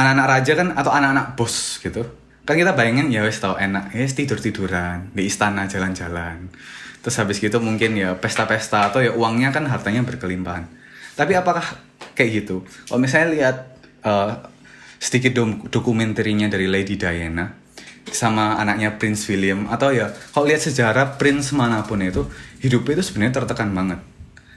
anak-anak 0.00 0.26
raja 0.26 0.52
kan 0.56 0.68
atau 0.72 0.90
anak-anak 0.90 1.36
bos 1.36 1.76
gitu. 1.84 2.08
Kan 2.48 2.56
kita 2.56 2.72
bayangin 2.72 3.12
ya 3.12 3.20
wes 3.20 3.36
tau 3.36 3.60
enak. 3.60 3.92
Ya 3.92 4.08
tidur 4.08 4.40
tiduran 4.40 5.12
di 5.12 5.28
istana 5.28 5.68
jalan-jalan. 5.68 6.48
Terus 7.04 7.16
habis 7.20 7.36
gitu 7.40 7.60
mungkin 7.60 7.96
ya 7.96 8.16
pesta-pesta 8.16 8.88
atau 8.88 9.04
ya 9.04 9.12
uangnya 9.12 9.52
kan 9.52 9.68
hartanya 9.68 10.00
berkelimpahan. 10.02 10.64
Tapi 11.14 11.36
apakah 11.36 11.64
kayak 12.16 12.44
gitu? 12.44 12.64
Kalau 12.88 13.00
misalnya 13.00 13.28
lihat 13.32 13.56
uh, 14.04 14.40
sedikit 15.00 15.36
dom- 15.36 15.68
dokumenterinya 15.68 16.48
dari 16.48 16.68
Lady 16.68 16.96
Diana 16.96 17.56
sama 18.10 18.58
anaknya 18.58 18.96
Prince 18.98 19.28
William 19.30 19.70
atau 19.70 19.94
ya 19.94 20.10
kalau 20.34 20.48
lihat 20.48 20.64
sejarah 20.64 21.20
Prince 21.20 21.54
mana 21.54 21.84
pun 21.86 22.02
itu 22.02 22.26
hidupnya 22.64 23.00
itu 23.00 23.04
sebenarnya 23.12 23.44
tertekan 23.44 23.70
banget. 23.72 24.00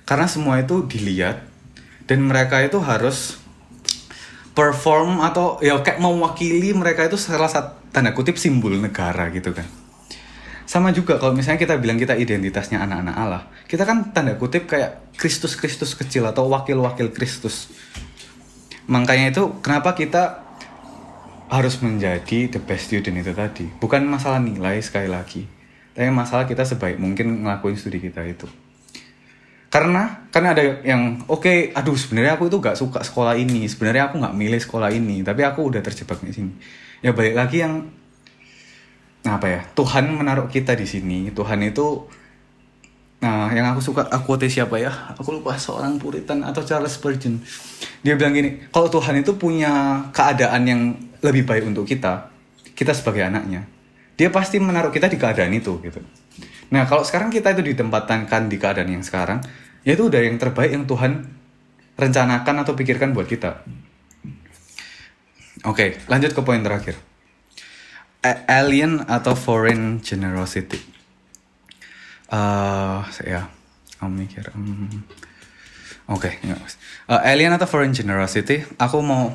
Karena 0.03 0.27
semua 0.27 0.59
itu 0.59 0.83
dilihat 0.83 1.47
dan 2.07 2.19
mereka 2.23 2.59
itu 2.59 2.79
harus 2.83 3.42
perform 4.53 5.21
atau 5.25 5.57
ya 5.61 5.81
kayak 5.81 5.97
mewakili 5.97 6.73
mereka 6.77 7.09
itu 7.09 7.17
salah 7.17 7.49
satu 7.49 7.89
tanda 7.93 8.13
kutip 8.13 8.37
simbol 8.37 8.73
negara 8.77 9.29
gitu 9.33 9.53
kan. 9.53 9.65
Sama 10.63 10.95
juga 10.95 11.19
kalau 11.19 11.35
misalnya 11.35 11.59
kita 11.59 11.75
bilang 11.77 11.99
kita 11.99 12.15
identitasnya 12.17 12.81
anak-anak 12.81 13.15
Allah 13.19 13.43
kita 13.67 13.83
kan 13.83 14.15
tanda 14.15 14.39
kutip 14.39 14.65
kayak 14.65 15.13
Kristus 15.17 15.53
Kristus 15.59 15.93
kecil 15.93 16.25
atau 16.25 16.49
wakil-wakil 16.49 17.11
Kristus. 17.11 17.69
Makanya 18.89 19.33
itu 19.33 19.59
kenapa 19.61 19.93
kita 19.97 20.45
harus 21.51 21.77
menjadi 21.85 22.49
the 22.49 22.61
best 22.61 22.89
student 22.89 23.21
itu 23.21 23.33
tadi. 23.35 23.65
Bukan 23.77 24.05
masalah 24.07 24.41
nilai 24.41 24.81
sekali 24.81 25.09
lagi 25.11 25.45
tapi 25.93 26.09
masalah 26.09 26.49
kita 26.49 26.65
sebaik 26.65 26.97
mungkin 26.97 27.45
ngelakuin 27.45 27.77
studi 27.77 28.01
kita 28.01 28.25
itu 28.25 28.49
karena 29.73 30.29
kan 30.29 30.45
ada 30.45 30.85
yang 30.85 31.25
oke 31.25 31.49
okay, 31.49 31.57
aduh 31.73 31.97
sebenarnya 31.97 32.37
aku 32.37 32.45
itu 32.45 32.61
gak 32.61 32.77
suka 32.77 33.01
sekolah 33.01 33.33
ini. 33.33 33.65
Sebenarnya 33.65 34.13
aku 34.13 34.21
nggak 34.21 34.37
milih 34.37 34.61
sekolah 34.61 34.93
ini 34.93 35.25
tapi 35.25 35.41
aku 35.41 35.65
udah 35.73 35.81
terjebak 35.81 36.21
di 36.21 36.29
sini. 36.29 36.53
Ya 37.01 37.09
balik 37.09 37.33
lagi 37.33 37.65
yang 37.65 37.89
nah 39.25 39.41
apa 39.41 39.49
ya 39.49 39.61
Tuhan 39.73 40.13
menaruh 40.13 40.45
kita 40.45 40.77
di 40.77 40.85
sini. 40.85 41.33
Tuhan 41.33 41.57
itu 41.65 42.05
nah 43.17 43.49
yang 43.49 43.73
aku 43.73 43.81
suka 43.81 44.05
aku 44.13 44.37
quote 44.37 44.45
siapa 44.45 44.77
ya? 44.77 44.93
Aku 45.17 45.41
lupa 45.41 45.57
seorang 45.57 45.97
Puritan 45.97 46.45
atau 46.45 46.61
Charles 46.61 46.93
Spurgeon. 46.93 47.41
Dia 48.05 48.13
bilang 48.13 48.37
gini 48.37 48.69
kalau 48.69 48.93
Tuhan 48.93 49.25
itu 49.25 49.41
punya 49.41 50.05
keadaan 50.13 50.69
yang 50.69 50.81
lebih 51.25 51.49
baik 51.49 51.65
untuk 51.65 51.89
kita 51.89 52.29
kita 52.77 52.93
sebagai 52.93 53.25
anaknya 53.25 53.65
dia 54.13 54.29
pasti 54.29 54.61
menaruh 54.61 54.93
kita 54.93 55.09
di 55.09 55.17
keadaan 55.17 55.49
itu 55.49 55.81
gitu. 55.81 55.97
Nah 56.69 56.85
kalau 56.85 57.01
sekarang 57.01 57.33
kita 57.33 57.57
itu 57.57 57.73
ditempatkan 57.73 58.29
di 58.45 58.61
keadaan 58.61 58.93
yang 58.93 59.01
sekarang 59.01 59.41
ya 59.83 59.95
itu 59.95 60.07
udah 60.07 60.21
yang 60.23 60.39
terbaik 60.39 60.71
yang 60.71 60.87
Tuhan 60.87 61.27
rencanakan 61.99 62.55
atau 62.65 62.73
pikirkan 62.73 63.13
buat 63.13 63.27
kita. 63.29 63.63
Oke 65.63 65.99
lanjut 66.11 66.31
ke 66.35 66.41
poin 66.43 66.59
terakhir. 66.59 66.99
A- 68.23 68.43
alien 68.63 69.03
atau 69.07 69.35
foreign 69.35 69.99
generosity? 69.99 70.79
Uh, 72.33 73.03
ya 73.21 73.45
aku 74.01 74.09
mikir 74.09 74.49
hmm. 74.49 75.05
oke 76.09 76.25
okay, 76.25 76.41
uh, 77.05 77.21
alien 77.21 77.53
atau 77.53 77.67
foreign 77.69 77.93
generosity? 77.93 78.63
Aku 78.79 79.03
mau 79.05 79.31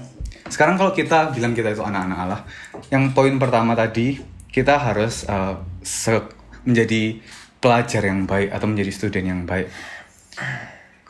sekarang 0.49 0.81
kalau 0.81 0.97
kita 0.97 1.31
bilang 1.31 1.52
kita 1.52 1.76
itu 1.76 1.85
anak-anak 1.85 2.19
Allah 2.19 2.40
yang 2.88 3.12
poin 3.12 3.37
pertama 3.37 3.76
tadi 3.76 4.17
kita 4.49 4.81
harus 4.81 5.28
uh, 5.28 5.61
menjadi 6.64 7.21
pelajar 7.61 8.02
yang 8.09 8.25
baik 8.25 8.50
atau 8.50 8.67
menjadi 8.67 8.90
student 8.90 9.26
yang 9.28 9.43
baik 9.45 9.69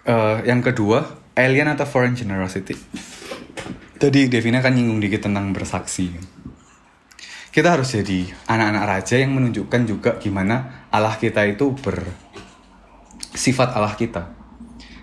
uh, 0.09 0.43
yang 0.45 0.61
kedua 0.61 1.21
alien 1.39 1.71
atau 1.73 1.85
foreign 1.85 2.19
generosity 2.19 2.75
tadi 3.99 4.31
Devina 4.31 4.63
kan 4.63 4.75
nyinggung 4.75 5.03
dikit 5.03 5.27
tentang 5.31 5.51
bersaksi 5.51 6.15
kita 7.59 7.75
harus 7.75 7.91
jadi 7.91 8.31
anak-anak 8.47 8.85
raja 8.87 9.19
yang 9.19 9.35
menunjukkan 9.35 9.83
juga 9.89 10.15
gimana 10.23 10.87
Allah 10.95 11.19
kita 11.19 11.43
itu 11.49 11.75
bersifat 11.75 13.75
Allah 13.75 13.99
kita. 13.99 14.31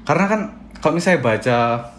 Karena 0.08 0.26
kan 0.32 0.42
kalau 0.80 0.96
misalnya 0.96 1.20
baca, 1.20 1.92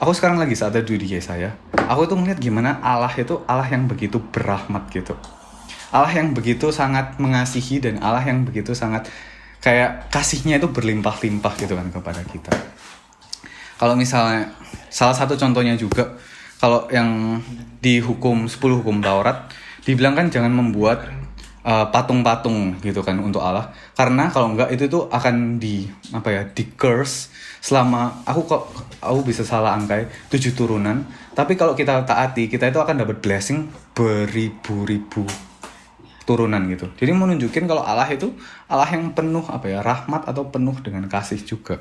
aku 0.00 0.16
sekarang 0.16 0.40
lagi 0.40 0.56
saat 0.56 0.72
ada 0.78 0.86
di 0.86 1.20
saya, 1.20 1.52
aku 1.76 2.08
tuh 2.08 2.16
melihat 2.16 2.40
gimana 2.40 2.80
Allah 2.80 3.12
itu 3.12 3.44
Allah 3.44 3.68
yang 3.68 3.84
begitu 3.84 4.16
berahmat 4.16 4.88
gitu. 4.94 5.12
Allah 5.92 6.14
yang 6.14 6.32
begitu 6.32 6.72
sangat 6.72 7.20
mengasihi 7.20 7.84
dan 7.84 8.00
Allah 8.00 8.24
yang 8.24 8.48
begitu 8.48 8.72
sangat 8.72 9.12
kayak 9.64 10.12
kasihnya 10.12 10.60
itu 10.60 10.68
berlimpah-limpah 10.68 11.56
gitu 11.56 11.72
kan 11.72 11.88
kepada 11.88 12.20
kita. 12.28 12.52
Kalau 13.80 13.96
misalnya 13.96 14.52
salah 14.92 15.16
satu 15.16 15.40
contohnya 15.40 15.72
juga 15.80 16.20
kalau 16.60 16.84
yang 16.92 17.40
di 17.80 17.98
hukum 18.04 18.44
10 18.44 18.60
hukum 18.60 19.00
Taurat 19.00 19.48
dibilang 19.88 20.12
kan 20.12 20.28
jangan 20.28 20.52
membuat 20.52 21.08
uh, 21.64 21.88
patung-patung 21.88 22.78
gitu 22.84 23.00
kan 23.00 23.18
untuk 23.18 23.40
Allah 23.40 23.72
karena 23.96 24.28
kalau 24.30 24.52
enggak 24.54 24.70
itu 24.72 24.86
tuh 24.86 25.08
akan 25.08 25.58
di 25.58 25.88
apa 26.12 26.28
ya 26.30 26.42
di 26.48 26.64
curse 26.76 27.32
selama 27.64 28.24
aku 28.28 28.40
kok 28.48 28.62
aku 29.00 29.20
bisa 29.24 29.42
salah 29.42 29.76
angkai 29.76 30.08
tujuh 30.28 30.52
turunan 30.56 31.04
tapi 31.32 31.56
kalau 31.56 31.72
kita 31.76 32.04
taati 32.04 32.46
kita 32.48 32.70
itu 32.70 32.80
akan 32.80 33.04
dapat 33.04 33.20
blessing 33.20 33.68
beribu-ribu 33.96 35.24
turunan 36.24 36.60
gitu 36.72 36.88
jadi 36.96 37.12
menunjukin 37.12 37.68
kalau 37.68 37.84
Allah 37.84 38.08
itu 38.08 38.32
Allah 38.68 38.88
yang 38.90 39.12
penuh 39.12 39.44
apa 39.48 39.68
ya 39.68 39.80
rahmat 39.84 40.24
atau 40.28 40.48
penuh 40.48 40.74
dengan 40.80 41.04
kasih 41.08 41.40
juga 41.44 41.80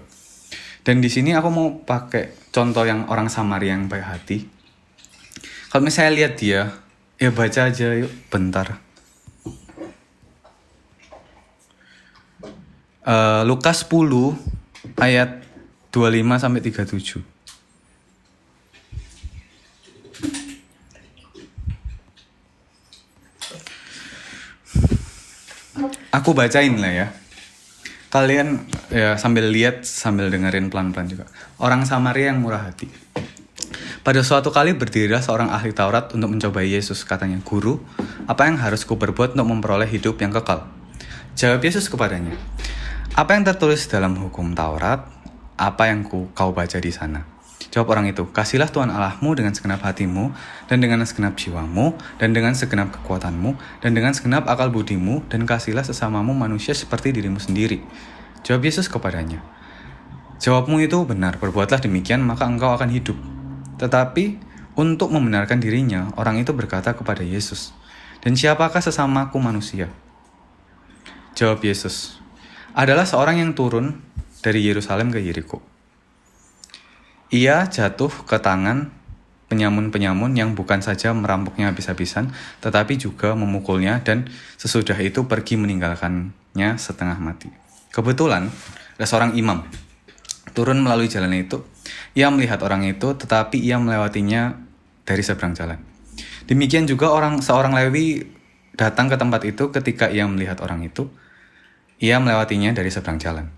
Dan 0.83 0.99
di 0.99 1.07
sini 1.07 1.31
aku 1.31 1.47
mau 1.47 1.79
pakai 1.79 2.51
contoh 2.51 2.83
yang 2.83 3.07
orang 3.07 3.31
Samaria 3.31 3.71
yang 3.71 3.87
baik 3.87 4.03
hati. 4.03 4.37
Kalau 5.71 5.79
misalnya 5.79 6.11
lihat 6.11 6.33
dia, 6.35 6.75
ya 7.15 7.31
baca 7.31 7.71
aja 7.71 7.95
yuk 7.95 8.11
bentar. 8.27 8.83
Eh, 13.07 13.41
Lukas 13.47 13.87
10 13.87 14.35
ayat 14.99 15.39
25 15.95 16.35
sampai 16.35 16.59
37. 16.59 17.32
Aku 26.23 26.31
bacain 26.31 26.79
lah 26.79 26.87
ya. 26.87 27.07
Kalian 28.07 28.63
ya 28.87 29.19
sambil 29.19 29.51
lihat 29.51 29.83
sambil 29.83 30.31
dengerin 30.31 30.71
pelan-pelan 30.71 31.11
juga. 31.11 31.27
Orang 31.59 31.83
Samaria 31.83 32.31
yang 32.31 32.39
murah 32.39 32.63
hati. 32.63 32.87
Pada 34.07 34.23
suatu 34.23 34.47
kali 34.47 34.71
berdirilah 34.71 35.19
seorang 35.19 35.51
ahli 35.51 35.75
Taurat 35.75 36.15
untuk 36.15 36.31
mencobai 36.31 36.71
Yesus. 36.71 37.03
Katanya, 37.03 37.43
Guru, 37.43 37.83
apa 38.23 38.47
yang 38.47 38.55
harus 38.55 38.87
ku 38.87 38.95
berbuat 38.95 39.35
untuk 39.35 39.51
memperoleh 39.51 39.83
hidup 39.91 40.15
yang 40.23 40.31
kekal? 40.31 40.63
Jawab 41.35 41.59
Yesus 41.59 41.91
kepadanya, 41.91 42.39
apa 43.19 43.35
yang 43.35 43.43
tertulis 43.43 43.83
dalam 43.91 44.15
hukum 44.15 44.55
Taurat? 44.55 45.03
Apa 45.59 45.91
yang 45.91 46.07
ku, 46.07 46.31
kau 46.31 46.55
baca 46.55 46.79
di 46.79 46.91
sana? 46.95 47.32
Jawab 47.73 47.97
orang 47.97 48.13
itu, 48.13 48.29
kasihlah 48.29 48.69
Tuhan 48.69 48.93
Allahmu 48.93 49.33
dengan 49.33 49.57
segenap 49.57 49.81
hatimu, 49.81 50.29
dan 50.69 50.77
dengan 50.77 51.01
segenap 51.09 51.33
jiwamu, 51.33 51.97
dan 52.21 52.29
dengan 52.29 52.53
segenap 52.53 52.93
kekuatanmu, 52.93 53.57
dan 53.81 53.97
dengan 53.97 54.13
segenap 54.13 54.45
akal 54.45 54.69
budimu, 54.69 55.25
dan 55.25 55.49
kasihlah 55.49 55.81
sesamamu 55.81 56.37
manusia 56.37 56.77
seperti 56.77 57.09
dirimu 57.09 57.41
sendiri. 57.41 57.81
Jawab 58.45 58.69
Yesus 58.69 58.85
kepadanya, 58.85 59.41
Jawabmu 60.37 60.85
itu 60.85 61.01
benar, 61.01 61.41
berbuatlah 61.41 61.81
demikian, 61.81 62.21
maka 62.21 62.45
engkau 62.45 62.77
akan 62.77 62.93
hidup. 62.93 63.17
Tetapi, 63.81 64.37
untuk 64.77 65.09
membenarkan 65.09 65.57
dirinya, 65.57 66.13
orang 66.13 66.37
itu 66.37 66.53
berkata 66.53 66.93
kepada 66.93 67.25
Yesus, 67.25 67.73
Dan 68.21 68.37
siapakah 68.37 68.85
sesamaku 68.85 69.41
manusia? 69.41 69.89
Jawab 71.33 71.65
Yesus, 71.65 72.21
adalah 72.77 73.09
seorang 73.09 73.41
yang 73.41 73.57
turun 73.57 73.97
dari 74.45 74.61
Yerusalem 74.61 75.09
ke 75.09 75.17
Yeriko. 75.17 75.72
Ia 77.33 77.65
jatuh 77.65 78.13
ke 78.29 78.37
tangan 78.37 78.93
penyamun-penyamun 79.49 80.37
yang 80.37 80.53
bukan 80.53 80.85
saja 80.85 81.09
merampoknya 81.17 81.73
habis-habisan, 81.73 82.29
tetapi 82.61 83.01
juga 83.01 83.33
memukulnya 83.33 84.05
dan 84.05 84.29
sesudah 84.61 84.93
itu 85.01 85.25
pergi 85.25 85.57
meninggalkannya 85.57 86.77
setengah 86.77 87.17
mati. 87.17 87.49
Kebetulan, 87.89 88.53
ada 89.01 89.05
seorang 89.09 89.33
imam 89.33 89.65
turun 90.53 90.85
melalui 90.85 91.09
jalan 91.09 91.33
itu. 91.33 91.65
Ia 92.13 92.29
melihat 92.29 92.61
orang 92.61 92.85
itu, 92.85 93.17
tetapi 93.17 93.57
ia 93.57 93.81
melewatinya 93.81 94.53
dari 95.01 95.25
seberang 95.25 95.57
jalan. 95.57 95.81
Demikian 96.45 96.85
juga 96.85 97.09
orang 97.09 97.41
seorang 97.41 97.73
Lewi 97.73 98.29
datang 98.77 99.09
ke 99.09 99.17
tempat 99.17 99.41
itu 99.49 99.73
ketika 99.73 100.05
ia 100.13 100.29
melihat 100.29 100.61
orang 100.61 100.85
itu, 100.85 101.09
ia 101.97 102.21
melewatinya 102.21 102.77
dari 102.77 102.93
seberang 102.93 103.17
jalan. 103.17 103.49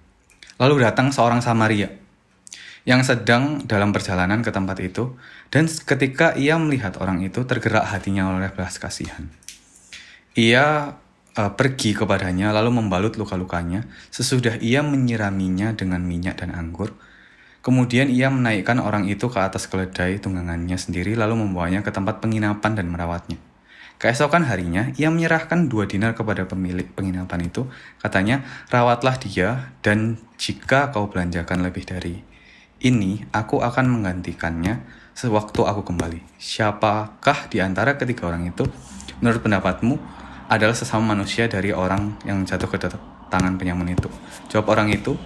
Lalu 0.56 0.88
datang 0.88 1.12
seorang 1.12 1.44
Samaria 1.44 2.05
yang 2.86 3.02
sedang 3.02 3.66
dalam 3.66 3.90
perjalanan 3.90 4.46
ke 4.46 4.54
tempat 4.54 4.78
itu, 4.78 5.18
dan 5.50 5.66
ketika 5.66 6.38
ia 6.38 6.54
melihat 6.62 7.02
orang 7.02 7.26
itu, 7.26 7.42
tergerak 7.42 7.90
hatinya 7.90 8.30
oleh 8.30 8.54
belas 8.54 8.78
kasihan. 8.78 9.26
Ia 10.38 10.94
uh, 11.34 11.52
pergi 11.58 11.98
kepadanya, 11.98 12.54
lalu 12.54 12.78
membalut 12.78 13.18
luka-lukanya. 13.18 13.90
Sesudah 14.14 14.62
ia 14.62 14.86
menyiraminya 14.86 15.74
dengan 15.74 16.06
minyak 16.06 16.46
dan 16.46 16.54
anggur, 16.54 16.94
kemudian 17.66 18.14
ia 18.14 18.30
menaikkan 18.30 18.78
orang 18.78 19.10
itu 19.10 19.34
ke 19.34 19.42
atas 19.42 19.66
keledai 19.66 20.22
tunggangannya 20.22 20.78
sendiri, 20.78 21.18
lalu 21.18 21.42
membawanya 21.42 21.82
ke 21.82 21.90
tempat 21.90 22.22
penginapan 22.22 22.78
dan 22.78 22.86
merawatnya. 22.86 23.42
Keesokan 23.98 24.46
harinya, 24.46 24.94
ia 25.00 25.10
menyerahkan 25.10 25.72
dua 25.72 25.90
dinar 25.90 26.14
kepada 26.14 26.46
pemilik 26.46 26.86
penginapan 26.86 27.50
itu. 27.50 27.66
Katanya, 27.98 28.46
rawatlah 28.70 29.18
dia, 29.18 29.74
dan 29.82 30.22
jika 30.38 30.94
kau 30.94 31.10
belanjakan 31.10 31.66
lebih 31.66 31.88
dari 31.88 32.35
ini, 32.86 33.26
aku 33.34 33.66
akan 33.66 33.90
menggantikannya 33.90 34.86
sewaktu 35.18 35.66
aku 35.66 35.82
kembali. 35.82 36.22
Siapakah 36.38 37.50
di 37.50 37.58
antara 37.58 37.98
ketiga 37.98 38.30
orang 38.30 38.46
itu, 38.46 38.62
menurut 39.26 39.42
pendapatmu, 39.42 39.98
adalah 40.46 40.78
sesama 40.78 41.18
manusia 41.18 41.50
dari 41.50 41.74
orang 41.74 42.22
yang 42.30 42.46
jatuh 42.46 42.70
ke 42.70 42.78
tangan 43.34 43.58
penyamun 43.58 43.90
itu? 43.90 44.06
Jawab 44.54 44.78
orang 44.78 44.94
itu, 44.94 45.18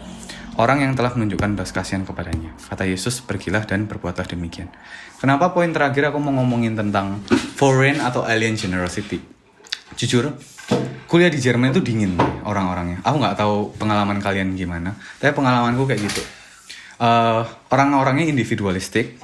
orang 0.56 0.88
yang 0.88 0.96
telah 0.96 1.12
menunjukkan 1.12 1.60
belas 1.60 1.76
kasihan 1.76 2.08
kepadanya. 2.08 2.56
Kata 2.72 2.88
Yesus, 2.88 3.20
pergilah 3.20 3.68
dan 3.68 3.92
berbuatlah 3.92 4.24
demikian. 4.24 4.72
Kenapa 5.20 5.52
poin 5.52 5.68
terakhir 5.76 6.16
aku 6.16 6.18
mau 6.24 6.32
ngomongin 6.40 6.80
tentang 6.80 7.20
foreign 7.60 8.00
atau 8.00 8.24
alien 8.24 8.56
generosity? 8.56 9.20
Jujur, 10.00 10.32
kuliah 11.12 11.28
di 11.28 11.44
Jerman 11.44 11.76
itu 11.76 11.84
dingin 11.84 12.16
orang-orangnya. 12.48 13.04
Aku 13.04 13.20
nggak 13.20 13.36
tahu 13.36 13.76
pengalaman 13.76 14.24
kalian 14.24 14.56
gimana, 14.56 14.96
tapi 15.20 15.36
pengalamanku 15.36 15.84
kayak 15.84 16.08
gitu 16.08 16.39
uh, 17.00 17.42
orang-orangnya 17.72 18.28
individualistik. 18.28 19.18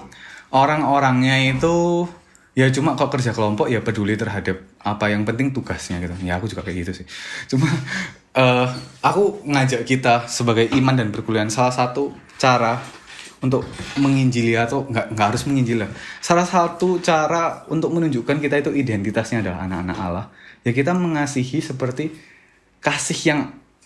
Orang-orangnya 0.55 1.35
itu 1.51 2.07
ya 2.55 2.71
cuma 2.71 2.95
kok 2.95 3.11
kerja 3.11 3.35
kelompok 3.35 3.67
ya 3.67 3.83
peduli 3.83 4.15
terhadap 4.15 4.63
apa 4.79 5.11
yang 5.11 5.27
penting 5.27 5.51
tugasnya 5.51 5.99
gitu. 5.99 6.15
Ya 6.23 6.39
aku 6.39 6.47
juga 6.47 6.63
kayak 6.63 6.87
gitu 6.87 7.03
sih. 7.03 7.05
Cuma 7.51 7.67
uh, 8.39 8.67
aku 9.03 9.43
ngajak 9.43 9.83
kita 9.83 10.31
sebagai 10.31 10.71
iman 10.79 10.95
dan 10.95 11.11
perkuliahan 11.11 11.51
salah 11.51 11.75
satu 11.75 12.15
cara 12.39 12.79
untuk 13.43 13.67
menginjili 13.99 14.55
atau 14.55 14.87
nggak 14.87 15.13
nggak 15.13 15.27
harus 15.29 15.43
menginjili 15.45 15.85
salah 16.17 16.47
satu 16.47 16.97
cara 17.03 17.67
untuk 17.69 17.93
menunjukkan 17.93 18.41
kita 18.41 18.63
itu 18.63 18.71
identitasnya 18.73 19.45
adalah 19.45 19.67
anak-anak 19.67 19.97
Allah. 19.99 20.25
Ya 20.65 20.71
kita 20.73 20.97
mengasihi 20.97 21.61
seperti 21.61 22.15
kasih 22.81 23.19
yang 23.21 23.41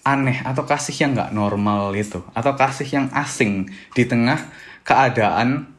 aneh 0.10 0.42
atau 0.42 0.66
kasih 0.66 1.06
yang 1.06 1.12
nggak 1.14 1.32
normal 1.32 1.94
itu 1.94 2.26
atau 2.34 2.58
kasih 2.58 2.88
yang 2.90 3.08
asing 3.14 3.70
di 3.94 4.04
tengah 4.10 4.42
keadaan 4.82 5.70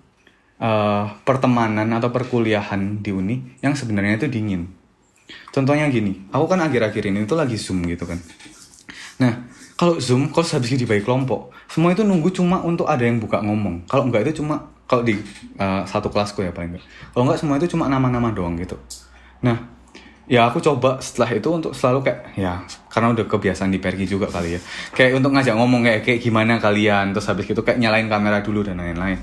uh, 0.62 1.10
pertemanan 1.26 1.90
atau 1.90 2.14
perkuliahan 2.14 3.02
di 3.02 3.10
uni 3.10 3.36
yang 3.64 3.74
sebenarnya 3.74 4.22
itu 4.22 4.28
dingin. 4.30 4.70
Contohnya 5.50 5.90
gini, 5.90 6.30
aku 6.30 6.46
kan 6.46 6.62
akhir-akhir 6.62 7.10
ini 7.10 7.26
itu 7.26 7.34
lagi 7.34 7.58
zoom 7.58 7.82
gitu 7.86 8.06
kan. 8.06 8.18
Nah, 9.22 9.46
kalau 9.74 9.98
zoom, 9.98 10.30
kalau 10.30 10.46
habis 10.46 10.74
dibagi 10.74 11.02
kelompok, 11.02 11.54
semua 11.70 11.94
itu 11.94 12.02
nunggu 12.02 12.30
cuma 12.34 12.62
untuk 12.62 12.86
ada 12.86 13.02
yang 13.02 13.18
buka 13.18 13.42
ngomong. 13.42 13.86
Kalau 13.86 14.06
enggak 14.06 14.26
itu 14.26 14.42
cuma 14.42 14.70
kalau 14.90 15.06
di 15.06 15.18
uh, 15.58 15.86
satu 15.86 16.10
kelasku 16.10 16.42
ya 16.42 16.50
paling 16.50 16.76
enggak. 16.76 16.84
Kalau 17.14 17.22
enggak 17.26 17.38
semua 17.38 17.56
itu 17.58 17.66
cuma 17.70 17.86
nama-nama 17.86 18.34
doang 18.34 18.58
gitu. 18.58 18.78
Nah, 19.42 19.70
ya 20.30 20.46
aku 20.46 20.62
coba 20.62 21.02
setelah 21.02 21.34
itu 21.34 21.50
untuk 21.50 21.74
selalu 21.74 22.06
kayak 22.06 22.38
ya 22.38 22.62
karena 22.86 23.10
udah 23.18 23.26
kebiasaan 23.26 23.74
di 23.74 23.82
pergi 23.82 24.06
juga 24.06 24.30
kali 24.30 24.54
ya. 24.54 24.60
Kayak 24.94 25.18
untuk 25.18 25.34
ngajak 25.34 25.58
ngomong 25.58 25.82
kayak 25.82 26.00
kayak 26.06 26.20
gimana 26.22 26.62
kalian 26.62 27.10
terus 27.10 27.26
habis 27.26 27.50
itu 27.50 27.58
kayak 27.66 27.82
nyalain 27.82 28.06
kamera 28.06 28.38
dulu 28.38 28.62
dan 28.62 28.78
lain-lain. 28.78 29.18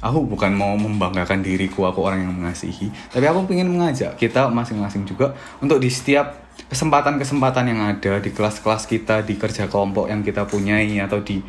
Aku 0.00 0.24
bukan 0.24 0.56
mau 0.56 0.72
membanggakan 0.78 1.44
diriku 1.44 1.84
aku 1.84 2.00
orang 2.00 2.24
yang 2.24 2.32
mengasihi. 2.32 2.88
Tapi 3.12 3.28
aku 3.28 3.44
ingin 3.52 3.68
mengajak 3.68 4.16
kita 4.16 4.48
masing-masing 4.48 5.04
juga 5.04 5.36
untuk 5.60 5.76
di 5.84 5.92
setiap 5.92 6.48
kesempatan-kesempatan 6.72 7.64
yang 7.68 7.80
ada 7.84 8.16
di 8.16 8.30
kelas-kelas 8.32 8.88
kita 8.88 9.28
di 9.28 9.36
kerja 9.36 9.68
kelompok 9.68 10.08
yang 10.08 10.24
kita 10.24 10.48
punyai 10.48 10.96
atau 11.04 11.20
di 11.20 11.44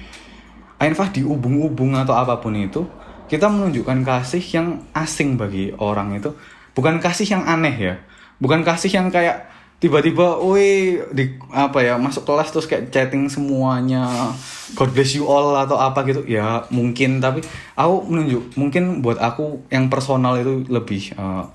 Ainfah 0.79 1.12
di 1.12 1.23
ubung-ubung 1.23 1.95
atau 1.95 2.15
apa 2.15 2.39
pun 2.39 2.55
itu 2.55 2.88
kita 3.27 3.51
menunjukkan 3.51 3.99
kasih 4.03 4.43
yang 4.43 4.67
asing 4.91 5.39
bagi 5.39 5.71
orang 5.79 6.19
itu. 6.19 6.35
Bukan 6.75 6.99
kasih 7.03 7.27
yang 7.39 7.43
aneh 7.47 7.75
ya 7.75 7.95
bukan 8.39 8.65
kasih 8.65 8.89
yang 8.89 9.08
kayak 9.13 9.52
tiba-tiba, 9.80 10.43
woi 10.43 10.99
di 11.15 11.39
apa 11.56 11.80
ya 11.80 11.95
masuk 11.95 12.28
kelas 12.28 12.52
terus 12.52 12.67
kayak 12.67 12.91
chatting 12.91 13.32
semuanya, 13.32 14.36
God 14.75 14.91
bless 14.91 15.15
you 15.15 15.23
all 15.23 15.56
atau 15.56 15.80
apa 15.80 16.04
gitu, 16.04 16.28
ya 16.28 16.67
mungkin. 16.67 17.23
Tapi 17.23 17.39
aku 17.80 17.95
menunjuk 18.12 18.60
mungkin 18.60 18.99
buat 18.99 19.15
aku 19.23 19.71
yang 19.71 19.88
personal 19.88 20.36
itu 20.36 20.67
lebih 20.67 21.15
uh, 21.15 21.47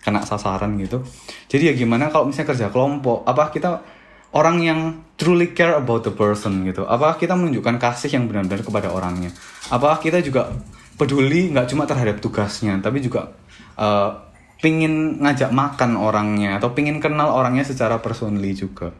kena 0.00 0.24
sasaran 0.24 0.80
gitu. 0.80 1.04
Jadi 1.52 1.68
ya 1.68 1.74
gimana 1.76 2.08
kalau 2.08 2.32
misalnya 2.32 2.56
kerja 2.56 2.66
kelompok, 2.72 3.28
apa 3.28 3.52
kita 3.52 3.84
orang 4.32 4.56
yang 4.64 4.80
truly 5.20 5.52
care 5.52 5.76
about 5.76 6.00
the 6.00 6.12
person 6.12 6.64
gitu, 6.64 6.88
apa 6.88 7.20
kita 7.20 7.36
menunjukkan 7.36 7.76
kasih 7.76 8.16
yang 8.16 8.24
benar-benar 8.24 8.64
kepada 8.64 8.88
orangnya, 8.88 9.32
apa 9.68 10.00
kita 10.00 10.24
juga 10.24 10.48
peduli 10.96 11.52
nggak 11.52 11.76
cuma 11.76 11.84
terhadap 11.84 12.24
tugasnya, 12.24 12.80
tapi 12.80 13.04
juga 13.04 13.36
uh, 13.76 14.25
pingin 14.58 15.20
ngajak 15.20 15.52
makan 15.52 16.00
orangnya 16.00 16.56
atau 16.56 16.72
pingin 16.72 17.00
kenal 17.00 17.32
orangnya 17.32 17.64
secara 17.66 18.00
personally 18.00 18.56
juga. 18.56 18.92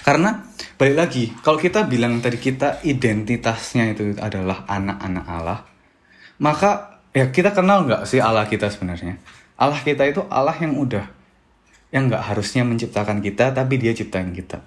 Karena 0.00 0.42
balik 0.80 0.96
lagi 0.96 1.24
kalau 1.44 1.60
kita 1.60 1.84
bilang 1.84 2.24
tadi 2.24 2.40
kita 2.40 2.80
identitasnya 2.82 3.92
itu 3.92 4.16
adalah 4.16 4.64
anak-anak 4.64 5.26
Allah 5.28 5.60
maka 6.40 7.04
ya 7.12 7.28
kita 7.28 7.52
kenal 7.52 7.84
nggak 7.84 8.08
sih 8.08 8.18
Allah 8.18 8.48
kita 8.48 8.72
sebenarnya? 8.72 9.20
Allah 9.60 9.76
kita 9.76 10.08
itu 10.08 10.24
Allah 10.32 10.56
yang 10.56 10.72
udah 10.72 11.04
yang 11.92 12.08
nggak 12.08 12.32
harusnya 12.32 12.64
menciptakan 12.64 13.20
kita 13.20 13.52
tapi 13.52 13.76
dia 13.76 13.92
ciptain 13.92 14.32
kita. 14.32 14.64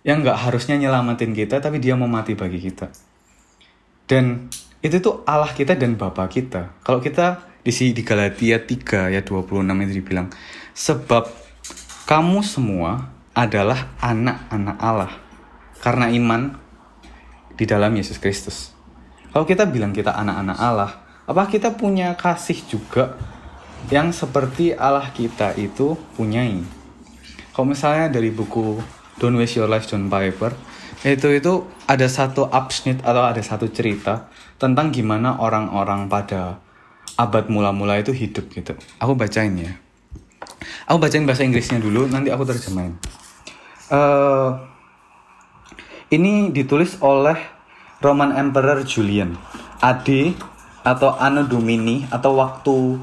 Yang 0.00 0.16
nggak 0.24 0.38
harusnya 0.48 0.80
nyelamatin 0.80 1.36
kita 1.36 1.60
tapi 1.60 1.76
dia 1.76 1.92
mau 1.92 2.08
mati 2.08 2.32
bagi 2.32 2.56
kita. 2.56 2.88
Dan 4.08 4.48
itu 4.80 4.96
tuh 5.00 5.20
Allah 5.28 5.52
kita 5.52 5.76
dan 5.76 6.00
Bapa 6.00 6.24
kita. 6.24 6.72
Kalau 6.80 7.04
kita 7.04 7.44
di 7.64 7.72
sini 7.72 7.96
di 7.96 8.04
Galatia 8.04 8.60
3 8.60 9.16
ya 9.16 9.24
26 9.24 9.64
itu 9.88 9.92
dibilang 10.04 10.28
sebab 10.76 11.24
kamu 12.04 12.44
semua 12.44 13.08
adalah 13.32 13.96
anak-anak 14.04 14.76
Allah 14.76 15.12
karena 15.80 16.12
iman 16.12 16.60
di 17.56 17.64
dalam 17.64 17.96
Yesus 17.96 18.20
Kristus. 18.20 18.76
Kalau 19.32 19.48
kita 19.48 19.64
bilang 19.64 19.96
kita 19.96 20.12
anak-anak 20.12 20.58
Allah, 20.60 20.92
apa 21.24 21.48
kita 21.48 21.72
punya 21.72 22.12
kasih 22.14 22.60
juga 22.68 23.16
yang 23.88 24.12
seperti 24.12 24.76
Allah 24.76 25.08
kita 25.10 25.56
itu 25.56 25.96
punyai? 26.14 26.60
Kalau 27.56 27.66
misalnya 27.66 28.12
dari 28.12 28.28
buku 28.28 28.78
Don't 29.16 29.40
Waste 29.40 29.64
Your 29.64 29.70
Life 29.72 29.88
John 29.88 30.12
Piper, 30.12 30.52
itu 31.02 31.28
itu 31.32 31.52
ada 31.88 32.06
satu 32.06 32.46
absnit 32.48 33.00
atau 33.00 33.24
ada 33.24 33.40
satu 33.40 33.72
cerita 33.72 34.28
tentang 34.60 34.92
gimana 34.92 35.40
orang-orang 35.40 36.06
pada 36.08 36.63
abad 37.14 37.46
mula-mula 37.46 37.98
itu 38.02 38.10
hidup 38.10 38.50
gitu. 38.50 38.74
Aku 38.98 39.14
bacain 39.14 39.54
ya. 39.54 39.72
Aku 40.90 40.98
bacain 40.98 41.24
bahasa 41.24 41.46
Inggrisnya 41.46 41.78
dulu, 41.78 42.10
nanti 42.10 42.28
aku 42.34 42.44
terjemahin. 42.44 42.98
Eh, 43.92 44.50
ini 46.16 46.50
ditulis 46.50 46.98
oleh 47.00 47.36
Roman 48.02 48.34
Emperor 48.34 48.82
Julian. 48.84 49.36
AD 49.84 50.08
atau 50.84 51.16
Anno 51.16 51.44
Domini 51.44 52.08
atau 52.08 52.36
waktu 52.40 52.96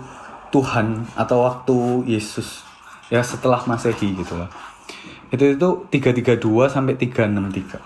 Tuhan 0.50 1.06
atau 1.13 1.45
waktu 1.45 1.78
Yesus 2.10 2.65
ya 3.13 3.21
setelah 3.21 3.62
Masehi 3.65 4.17
gitu 4.17 4.34
lah. 4.38 4.50
Itu 5.32 5.56
itu 5.56 5.69
332 5.89 6.67
sampai 6.67 6.97
363. 6.97 7.80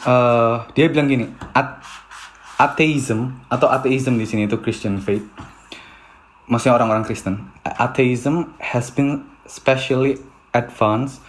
Eh, 0.00 0.56
dia 0.76 0.86
bilang 0.88 1.08
gini, 1.10 1.26
"At- 1.52 1.80
atheism 2.60 3.40
atau 3.48 3.72
atheism 3.72 4.20
di 4.20 4.28
sini 4.28 4.44
itu 4.44 4.60
Christian 4.60 5.00
faith. 5.00 5.24
Maksudnya 6.44 6.76
orang-orang 6.76 7.08
Kristen. 7.08 7.48
Atheism 7.64 8.52
has 8.60 8.92
been 8.92 9.24
specially 9.48 10.20
advanced 10.52 11.24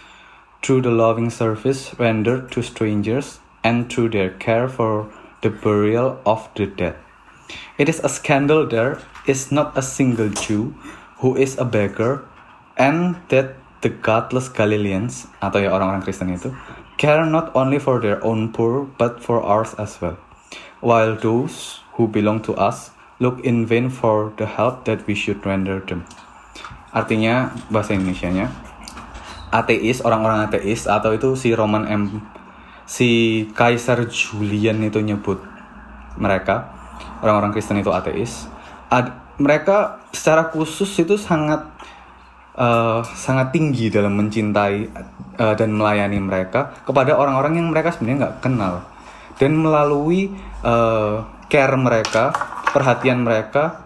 through 0.60 0.84
the 0.84 0.92
loving 0.92 1.32
service 1.32 1.96
rendered 1.96 2.52
to 2.52 2.60
strangers 2.60 3.40
and 3.64 3.88
through 3.88 4.12
their 4.12 4.28
care 4.36 4.68
for 4.68 5.08
the 5.40 5.48
burial 5.48 6.20
of 6.28 6.52
the 6.58 6.68
dead. 6.68 7.00
It 7.80 7.88
is 7.88 8.04
a 8.04 8.12
scandal 8.12 8.68
there 8.68 9.00
is 9.24 9.48
not 9.48 9.72
a 9.78 9.82
single 9.82 10.28
Jew 10.28 10.76
who 11.24 11.32
is 11.38 11.56
a 11.56 11.64
beggar 11.64 12.28
and 12.76 13.16
that 13.32 13.56
the 13.80 13.90
godless 13.90 14.52
Galileans 14.52 15.26
atau 15.42 15.58
ya 15.64 15.72
orang-orang 15.74 16.04
Kristen 16.04 16.30
itu 16.30 16.52
care 16.98 17.26
not 17.26 17.50
only 17.56 17.82
for 17.82 17.98
their 17.98 18.22
own 18.22 18.50
poor 18.54 18.86
but 18.98 19.18
for 19.22 19.42
ours 19.42 19.74
as 19.78 19.98
well. 19.98 20.18
While 20.82 21.14
those 21.14 21.78
who 21.94 22.10
belong 22.10 22.42
to 22.50 22.58
us 22.58 22.90
look 23.22 23.38
in 23.46 23.70
vain 23.70 23.86
for 23.86 24.34
the 24.34 24.50
help 24.50 24.82
that 24.90 25.06
we 25.06 25.14
should 25.14 25.38
render 25.46 25.78
them. 25.78 26.02
Artinya 26.90 27.54
bahasa 27.70 27.94
Indonesianya 27.94 28.50
ateis, 29.52 30.00
orang-orang 30.02 30.48
ateis 30.48 30.88
atau 30.88 31.12
itu 31.12 31.36
si 31.36 31.52
Roman 31.52 31.84
M 31.84 32.02
si 32.88 33.44
Kaisar 33.54 34.08
Julian 34.08 34.80
itu 34.82 34.98
nyebut 34.98 35.38
mereka 36.16 36.72
orang-orang 37.20 37.54
Kristen 37.54 37.78
itu 37.78 37.92
ateis. 37.92 38.48
Ad- 38.90 39.22
mereka 39.40 40.02
secara 40.12 40.48
khusus 40.52 40.88
itu 40.98 41.16
sangat 41.16 41.64
eh, 42.56 43.00
sangat 43.16 43.52
tinggi 43.54 43.88
dalam 43.88 44.16
mencintai 44.16 44.76
eh, 45.38 45.54
dan 45.56 45.70
melayani 45.72 46.18
mereka 46.20 46.74
kepada 46.84 47.16
orang-orang 47.16 47.60
yang 47.60 47.68
mereka 47.70 47.92
sebenarnya 47.92 48.18
nggak 48.28 48.36
kenal 48.44 48.74
dan 49.42 49.58
melalui 49.58 50.30
eh, 50.62 51.16
care 51.50 51.74
mereka, 51.74 52.30
perhatian 52.70 53.26
mereka 53.26 53.82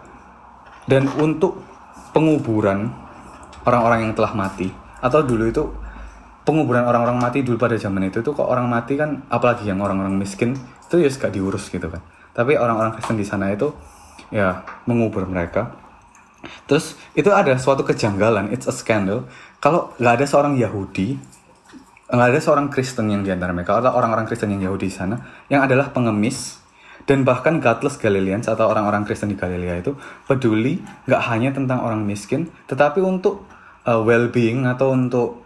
dan 0.85 1.09
untuk 1.17 1.65
penguburan 2.13 2.93
orang-orang 3.65 4.05
yang 4.05 4.13
telah 4.13 4.37
mati. 4.37 4.69
Atau 5.01 5.25
dulu 5.25 5.49
itu 5.49 5.65
penguburan 6.45 6.85
orang-orang 6.85 7.17
mati 7.17 7.41
dulu 7.41 7.57
pada 7.57 7.73
zaman 7.73 8.05
itu 8.05 8.21
tuh 8.21 8.37
kok 8.37 8.45
orang 8.45 8.69
mati 8.69 9.01
kan 9.01 9.25
apalagi 9.33 9.65
yang 9.65 9.81
orang-orang 9.81 10.13
miskin 10.13 10.53
itu 10.85 11.01
ya 11.01 11.09
gak 11.09 11.33
diurus 11.33 11.73
gitu 11.73 11.89
kan. 11.89 12.05
Tapi 12.37 12.53
orang-orang 12.53 12.93
Kristen 12.93 13.17
di 13.17 13.25
sana 13.25 13.49
itu 13.49 13.73
ya 14.29 14.61
mengubur 14.85 15.25
mereka. 15.25 15.73
Terus 16.69 16.93
itu 17.17 17.33
ada 17.33 17.57
suatu 17.57 17.81
kejanggalan 17.81 18.53
it's 18.53 18.69
a 18.69 18.73
scandal. 18.75 19.25
Kalau 19.57 19.97
nggak 19.97 20.21
ada 20.21 20.25
seorang 20.29 20.53
Yahudi 20.53 21.17
nggak 22.07 22.29
ada 22.31 22.39
seorang 22.39 22.67
Kristen 22.71 23.11
yang 23.11 23.21
di 23.23 23.31
antara 23.35 23.51
mereka 23.51 23.83
atau 23.83 23.91
orang-orang 23.91 24.23
Kristen 24.23 24.55
yang 24.55 24.71
Yahudi 24.71 24.87
di 24.87 24.95
sana 24.95 25.19
yang 25.51 25.63
adalah 25.63 25.91
pengemis 25.91 26.63
dan 27.03 27.27
bahkan 27.27 27.59
godless 27.59 27.99
Galileans 27.99 28.47
atau 28.47 28.67
orang-orang 28.67 29.03
Kristen 29.03 29.31
di 29.31 29.37
Galilea 29.39 29.83
itu 29.83 29.95
peduli 30.23 30.79
nggak 31.07 31.21
hanya 31.27 31.51
tentang 31.51 31.83
orang 31.83 32.03
miskin 32.07 32.47
tetapi 32.71 33.03
untuk 33.03 33.43
uh, 33.83 33.99
well-being 34.03 34.63
atau 34.67 34.95
untuk 34.95 35.43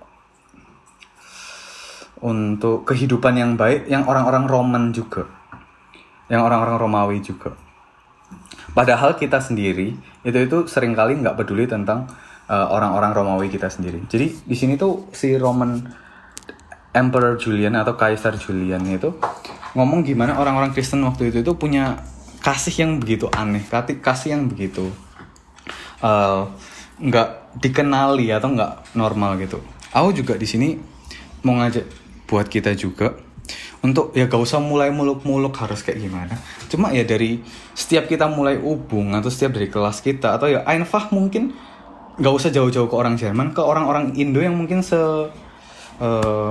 untuk 2.22 2.86
kehidupan 2.86 3.34
yang 3.34 3.58
baik 3.58 3.90
yang 3.90 4.06
orang-orang 4.06 4.46
Roman 4.46 4.94
juga 4.94 5.42
yang 6.32 6.48
orang-orang 6.48 6.80
Romawi 6.80 7.20
juga. 7.20 7.52
Padahal 8.72 9.20
kita 9.20 9.44
sendiri 9.44 10.00
itu 10.24 10.38
itu 10.40 10.58
sering 10.72 10.96
kali 10.96 11.20
nggak 11.20 11.36
peduli 11.36 11.68
tentang 11.68 12.08
uh, 12.48 12.72
orang-orang 12.72 13.12
Romawi 13.12 13.52
kita 13.52 13.68
sendiri. 13.68 14.00
Jadi 14.08 14.48
di 14.48 14.56
sini 14.56 14.80
tuh 14.80 15.12
si 15.12 15.36
Roman 15.36 15.76
Emperor 16.92 17.40
Julian 17.40 17.80
atau 17.80 17.96
Kaisar 17.96 18.36
Julian 18.36 18.84
itu 18.92 19.16
ngomong 19.76 20.04
gimana 20.04 20.36
orang-orang 20.36 20.76
Kristen 20.76 21.00
waktu 21.08 21.32
itu 21.32 21.40
itu 21.40 21.54
punya 21.56 22.04
kasih 22.44 22.84
yang 22.84 22.92
begitu 23.00 23.32
aneh 23.32 23.64
kasih 24.04 24.36
yang 24.36 24.52
begitu 24.52 24.92
uh, 26.04 26.52
nggak 27.00 27.58
dikenali 27.64 28.30
atau 28.30 28.52
nggak 28.52 28.96
normal 28.96 29.40
gitu. 29.40 29.64
Aku 29.92 30.12
juga 30.16 30.36
di 30.36 30.48
sini 30.48 30.76
mau 31.44 31.58
ngajak 31.58 31.86
buat 32.28 32.48
kita 32.48 32.76
juga 32.76 33.16
untuk 33.82 34.14
ya 34.14 34.30
gak 34.30 34.40
usah 34.40 34.62
mulai 34.62 34.94
muluk-muluk 34.94 35.52
harus 35.58 35.82
kayak 35.82 36.00
gimana. 36.00 36.38
Cuma 36.70 36.94
ya 36.94 37.02
dari 37.02 37.42
setiap 37.74 38.06
kita 38.06 38.30
mulai 38.30 38.62
ubung 38.62 39.18
atau 39.18 39.28
setiap 39.28 39.58
dari 39.58 39.68
kelas 39.68 40.06
kita 40.06 40.38
atau 40.38 40.48
ya 40.48 40.62
Einfach 40.70 41.10
mungkin 41.10 41.52
nggak 42.22 42.34
usah 42.38 42.54
jauh-jauh 42.54 42.86
ke 42.86 42.96
orang 42.96 43.18
Jerman 43.18 43.56
ke 43.56 43.62
orang-orang 43.64 44.14
Indo 44.14 44.44
yang 44.44 44.54
mungkin 44.54 44.86
se 44.86 45.00
eh, 45.98 46.50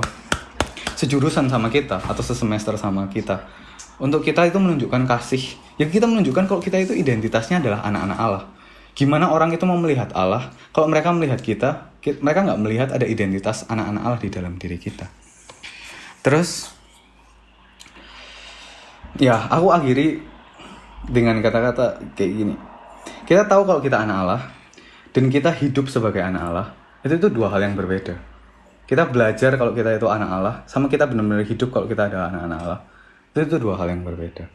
sejurusan 1.01 1.49
sama 1.49 1.73
kita 1.73 1.97
atau 1.97 2.21
sesemester 2.21 2.77
sama 2.77 3.09
kita. 3.09 3.49
Untuk 3.97 4.21
kita 4.21 4.45
itu 4.45 4.61
menunjukkan 4.61 5.09
kasih. 5.09 5.57
Ya 5.81 5.89
kita 5.89 6.05
menunjukkan 6.05 6.45
kalau 6.45 6.61
kita 6.61 6.77
itu 6.77 6.93
identitasnya 6.93 7.65
adalah 7.65 7.81
anak-anak 7.89 8.19
Allah. 8.21 8.45
Gimana 8.93 9.33
orang 9.33 9.49
itu 9.57 9.65
mau 9.65 9.81
melihat 9.81 10.13
Allah? 10.13 10.53
Kalau 10.77 10.93
mereka 10.93 11.09
melihat 11.17 11.41
kita, 11.41 11.97
ki- 12.05 12.21
mereka 12.21 12.45
nggak 12.45 12.61
melihat 12.61 12.89
ada 12.93 13.09
identitas 13.09 13.65
anak-anak 13.73 14.03
Allah 14.05 14.21
di 14.21 14.29
dalam 14.29 14.61
diri 14.61 14.77
kita. 14.77 15.09
Terus, 16.21 16.69
ya 19.17 19.49
aku 19.49 19.73
akhiri 19.73 20.21
dengan 21.09 21.41
kata-kata 21.41 22.13
kayak 22.13 22.33
gini. 22.37 22.55
Kita 23.25 23.49
tahu 23.49 23.65
kalau 23.65 23.81
kita 23.81 24.05
anak 24.05 24.17
Allah 24.21 24.43
dan 25.17 25.33
kita 25.33 25.49
hidup 25.49 25.89
sebagai 25.89 26.21
anak 26.21 26.43
Allah 26.45 26.67
itu 27.01 27.17
itu 27.17 27.29
dua 27.33 27.49
hal 27.49 27.65
yang 27.65 27.73
berbeda. 27.73 28.30
Kita 28.91 29.07
belajar 29.07 29.55
kalau 29.55 29.71
kita 29.71 29.95
itu 29.95 30.11
anak 30.11 30.31
Allah 30.35 30.55
sama 30.67 30.91
kita 30.91 31.07
benar-benar 31.07 31.47
hidup 31.47 31.71
kalau 31.71 31.87
kita 31.87 32.11
ada 32.11 32.27
anak-anak 32.27 32.59
Allah 32.59 32.81
itu 33.31 33.47
itu 33.47 33.57
dua 33.63 33.79
hal 33.79 33.95
yang 33.95 34.03
berbeda. 34.03 34.51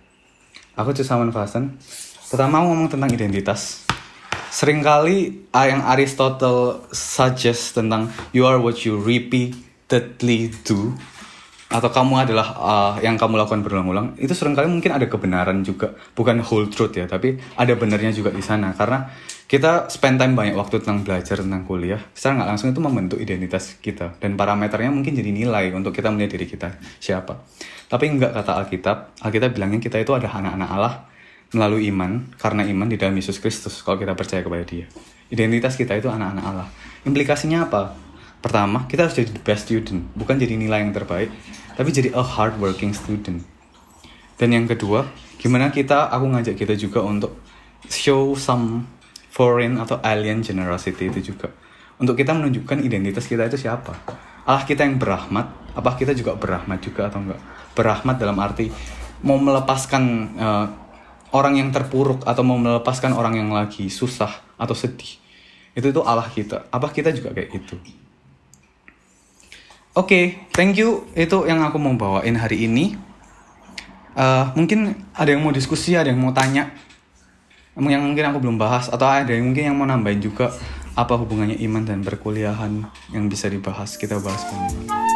Aku 0.75 0.91
Cusaman 0.91 1.31
Fasen. 1.31 1.79
Pertama 2.27 2.59
aku 2.59 2.75
ngomong 2.75 2.91
tentang 2.91 3.07
identitas. 3.15 3.87
Seringkali 4.51 5.47
ah, 5.55 5.71
yang 5.71 5.87
Aristotle 5.87 6.83
suggest 6.91 7.79
tentang 7.79 8.11
you 8.35 8.43
are 8.43 8.59
what 8.59 8.83
you 8.83 8.99
repeatedly 8.99 10.51
do 10.67 10.91
atau 11.75 11.91
kamu 11.91 12.23
adalah 12.23 12.47
ah, 12.55 12.93
yang 13.03 13.19
kamu 13.19 13.35
lakukan 13.35 13.59
berulang-ulang 13.59 14.15
itu 14.15 14.31
sering 14.31 14.55
kali 14.55 14.71
mungkin 14.71 14.95
ada 14.95 15.11
kebenaran 15.11 15.59
juga 15.67 15.91
bukan 16.15 16.39
whole 16.39 16.71
truth 16.71 16.95
ya 16.95 17.03
tapi 17.03 17.35
ada 17.59 17.75
benarnya 17.75 18.15
juga 18.15 18.31
di 18.31 18.39
sana 18.39 18.71
karena 18.71 19.11
kita 19.45 19.91
spend 19.91 20.17
time 20.17 20.33
banyak 20.39 20.55
waktu 20.55 20.79
tentang 20.79 21.03
belajar 21.03 21.43
tentang 21.43 21.67
kuliah 21.67 21.99
secara 22.15 22.39
nggak 22.39 22.49
langsung 22.55 22.67
itu 22.71 22.79
membentuk 22.79 23.19
identitas 23.19 23.75
kita 23.83 24.15
dan 24.23 24.39
parameternya 24.39 24.89
mungkin 24.89 25.11
jadi 25.11 25.35
nilai 25.35 25.75
untuk 25.75 25.91
kita 25.91 26.07
melihat 26.15 26.39
diri 26.39 26.47
kita 26.47 26.79
siapa 27.03 27.43
tapi 27.91 28.07
nggak 28.15 28.31
kata 28.31 28.51
Alkitab 28.63 28.97
Alkitab 29.19 29.51
bilangnya 29.51 29.83
kita 29.83 29.99
itu 29.99 30.15
adalah 30.15 30.39
anak-anak 30.39 30.69
Allah 30.71 30.93
melalui 31.53 31.87
iman 31.93 32.25
karena 32.35 32.67
iman 32.67 32.87
di 32.91 32.97
dalam 32.97 33.13
Yesus 33.13 33.37
Kristus 33.37 33.79
kalau 33.79 33.95
kita 33.95 34.11
percaya 34.17 34.41
kepada 34.41 34.67
Dia. 34.67 34.89
Identitas 35.29 35.79
kita 35.79 35.95
itu 35.95 36.11
anak-anak 36.11 36.43
Allah. 36.43 36.67
Implikasinya 37.07 37.65
apa? 37.69 37.95
Pertama, 38.43 38.85
kita 38.85 39.09
harus 39.09 39.17
jadi 39.17 39.33
the 39.33 39.41
best 39.41 39.65
student, 39.65 40.05
bukan 40.13 40.37
jadi 40.37 40.53
nilai 40.53 40.85
yang 40.85 40.93
terbaik, 40.93 41.33
tapi 41.75 41.91
jadi 41.91 42.11
a 42.15 42.23
hard 42.23 42.57
working 42.57 42.95
student. 42.95 43.43
Dan 44.35 44.51
yang 44.51 44.67
kedua, 44.67 45.07
gimana 45.39 45.71
kita 45.71 46.11
aku 46.11 46.25
ngajak 46.35 46.55
kita 46.59 46.75
juga 46.75 47.03
untuk 47.03 47.39
show 47.87 48.35
some 48.35 48.87
foreign 49.31 49.79
atau 49.79 49.99
alien 50.03 50.43
generosity 50.43 51.07
itu 51.07 51.35
juga. 51.35 51.51
Untuk 51.95 52.19
kita 52.19 52.35
menunjukkan 52.35 52.83
identitas 52.83 53.27
kita 53.27 53.47
itu 53.47 53.55
siapa. 53.55 53.95
Allah 54.43 54.63
kita 54.67 54.83
yang 54.83 54.99
berahmat, 54.99 55.75
apa 55.75 55.89
kita 55.95 56.11
juga 56.11 56.35
berahmat 56.35 56.79
juga 56.83 57.07
atau 57.07 57.23
enggak? 57.23 57.39
Berahmat 57.75 58.15
dalam 58.19 58.35
arti 58.39 58.67
mau 59.23 59.39
melepaskan 59.39 60.03
eh, 60.35 60.67
orang 61.35 61.59
yang 61.59 61.69
terpuruk 61.71 62.23
atau 62.23 62.43
mau 62.43 62.59
melepaskan 62.59 63.15
orang 63.15 63.39
yang 63.39 63.49
lagi 63.51 63.91
susah 63.91 64.31
atau 64.55 64.75
sedih 64.75 65.19
itu 65.75 65.91
itu 65.91 66.01
Allah 66.07 66.31
kita 66.31 66.71
apa 66.71 66.87
kita 66.87 67.11
juga 67.11 67.35
kayak 67.35 67.49
gitu 67.51 67.75
Oke, 69.95 70.43
thank 70.51 70.75
you. 70.75 71.07
Itu 71.15 71.47
yang 71.47 71.63
aku 71.63 71.79
mau 71.79 71.95
bawain 71.95 72.35
hari 72.35 72.67
ini. 72.67 72.99
Eh, 74.11 74.45
mungkin 74.51 75.07
ada 75.15 75.31
yang 75.31 75.39
mau 75.39 75.55
diskusi, 75.55 75.95
ada 75.95 76.11
yang 76.11 76.19
mau 76.19 76.35
tanya, 76.35 76.67
yang 77.79 78.03
mungkin 78.03 78.27
aku 78.27 78.43
belum 78.43 78.59
bahas, 78.59 78.91
atau 78.91 79.07
ada 79.07 79.31
yang 79.31 79.47
mungkin 79.47 79.71
yang 79.71 79.75
mau 79.79 79.87
nambahin 79.87 80.19
juga 80.19 80.51
apa 80.99 81.15
hubungannya 81.15 81.55
iman 81.63 81.87
dan 81.87 82.03
perkuliahan 82.03 82.91
yang 83.15 83.31
bisa 83.31 83.47
dibahas. 83.47 83.95
Kita 83.95 84.19
bahas 84.19 84.43
bareng. 84.43 85.14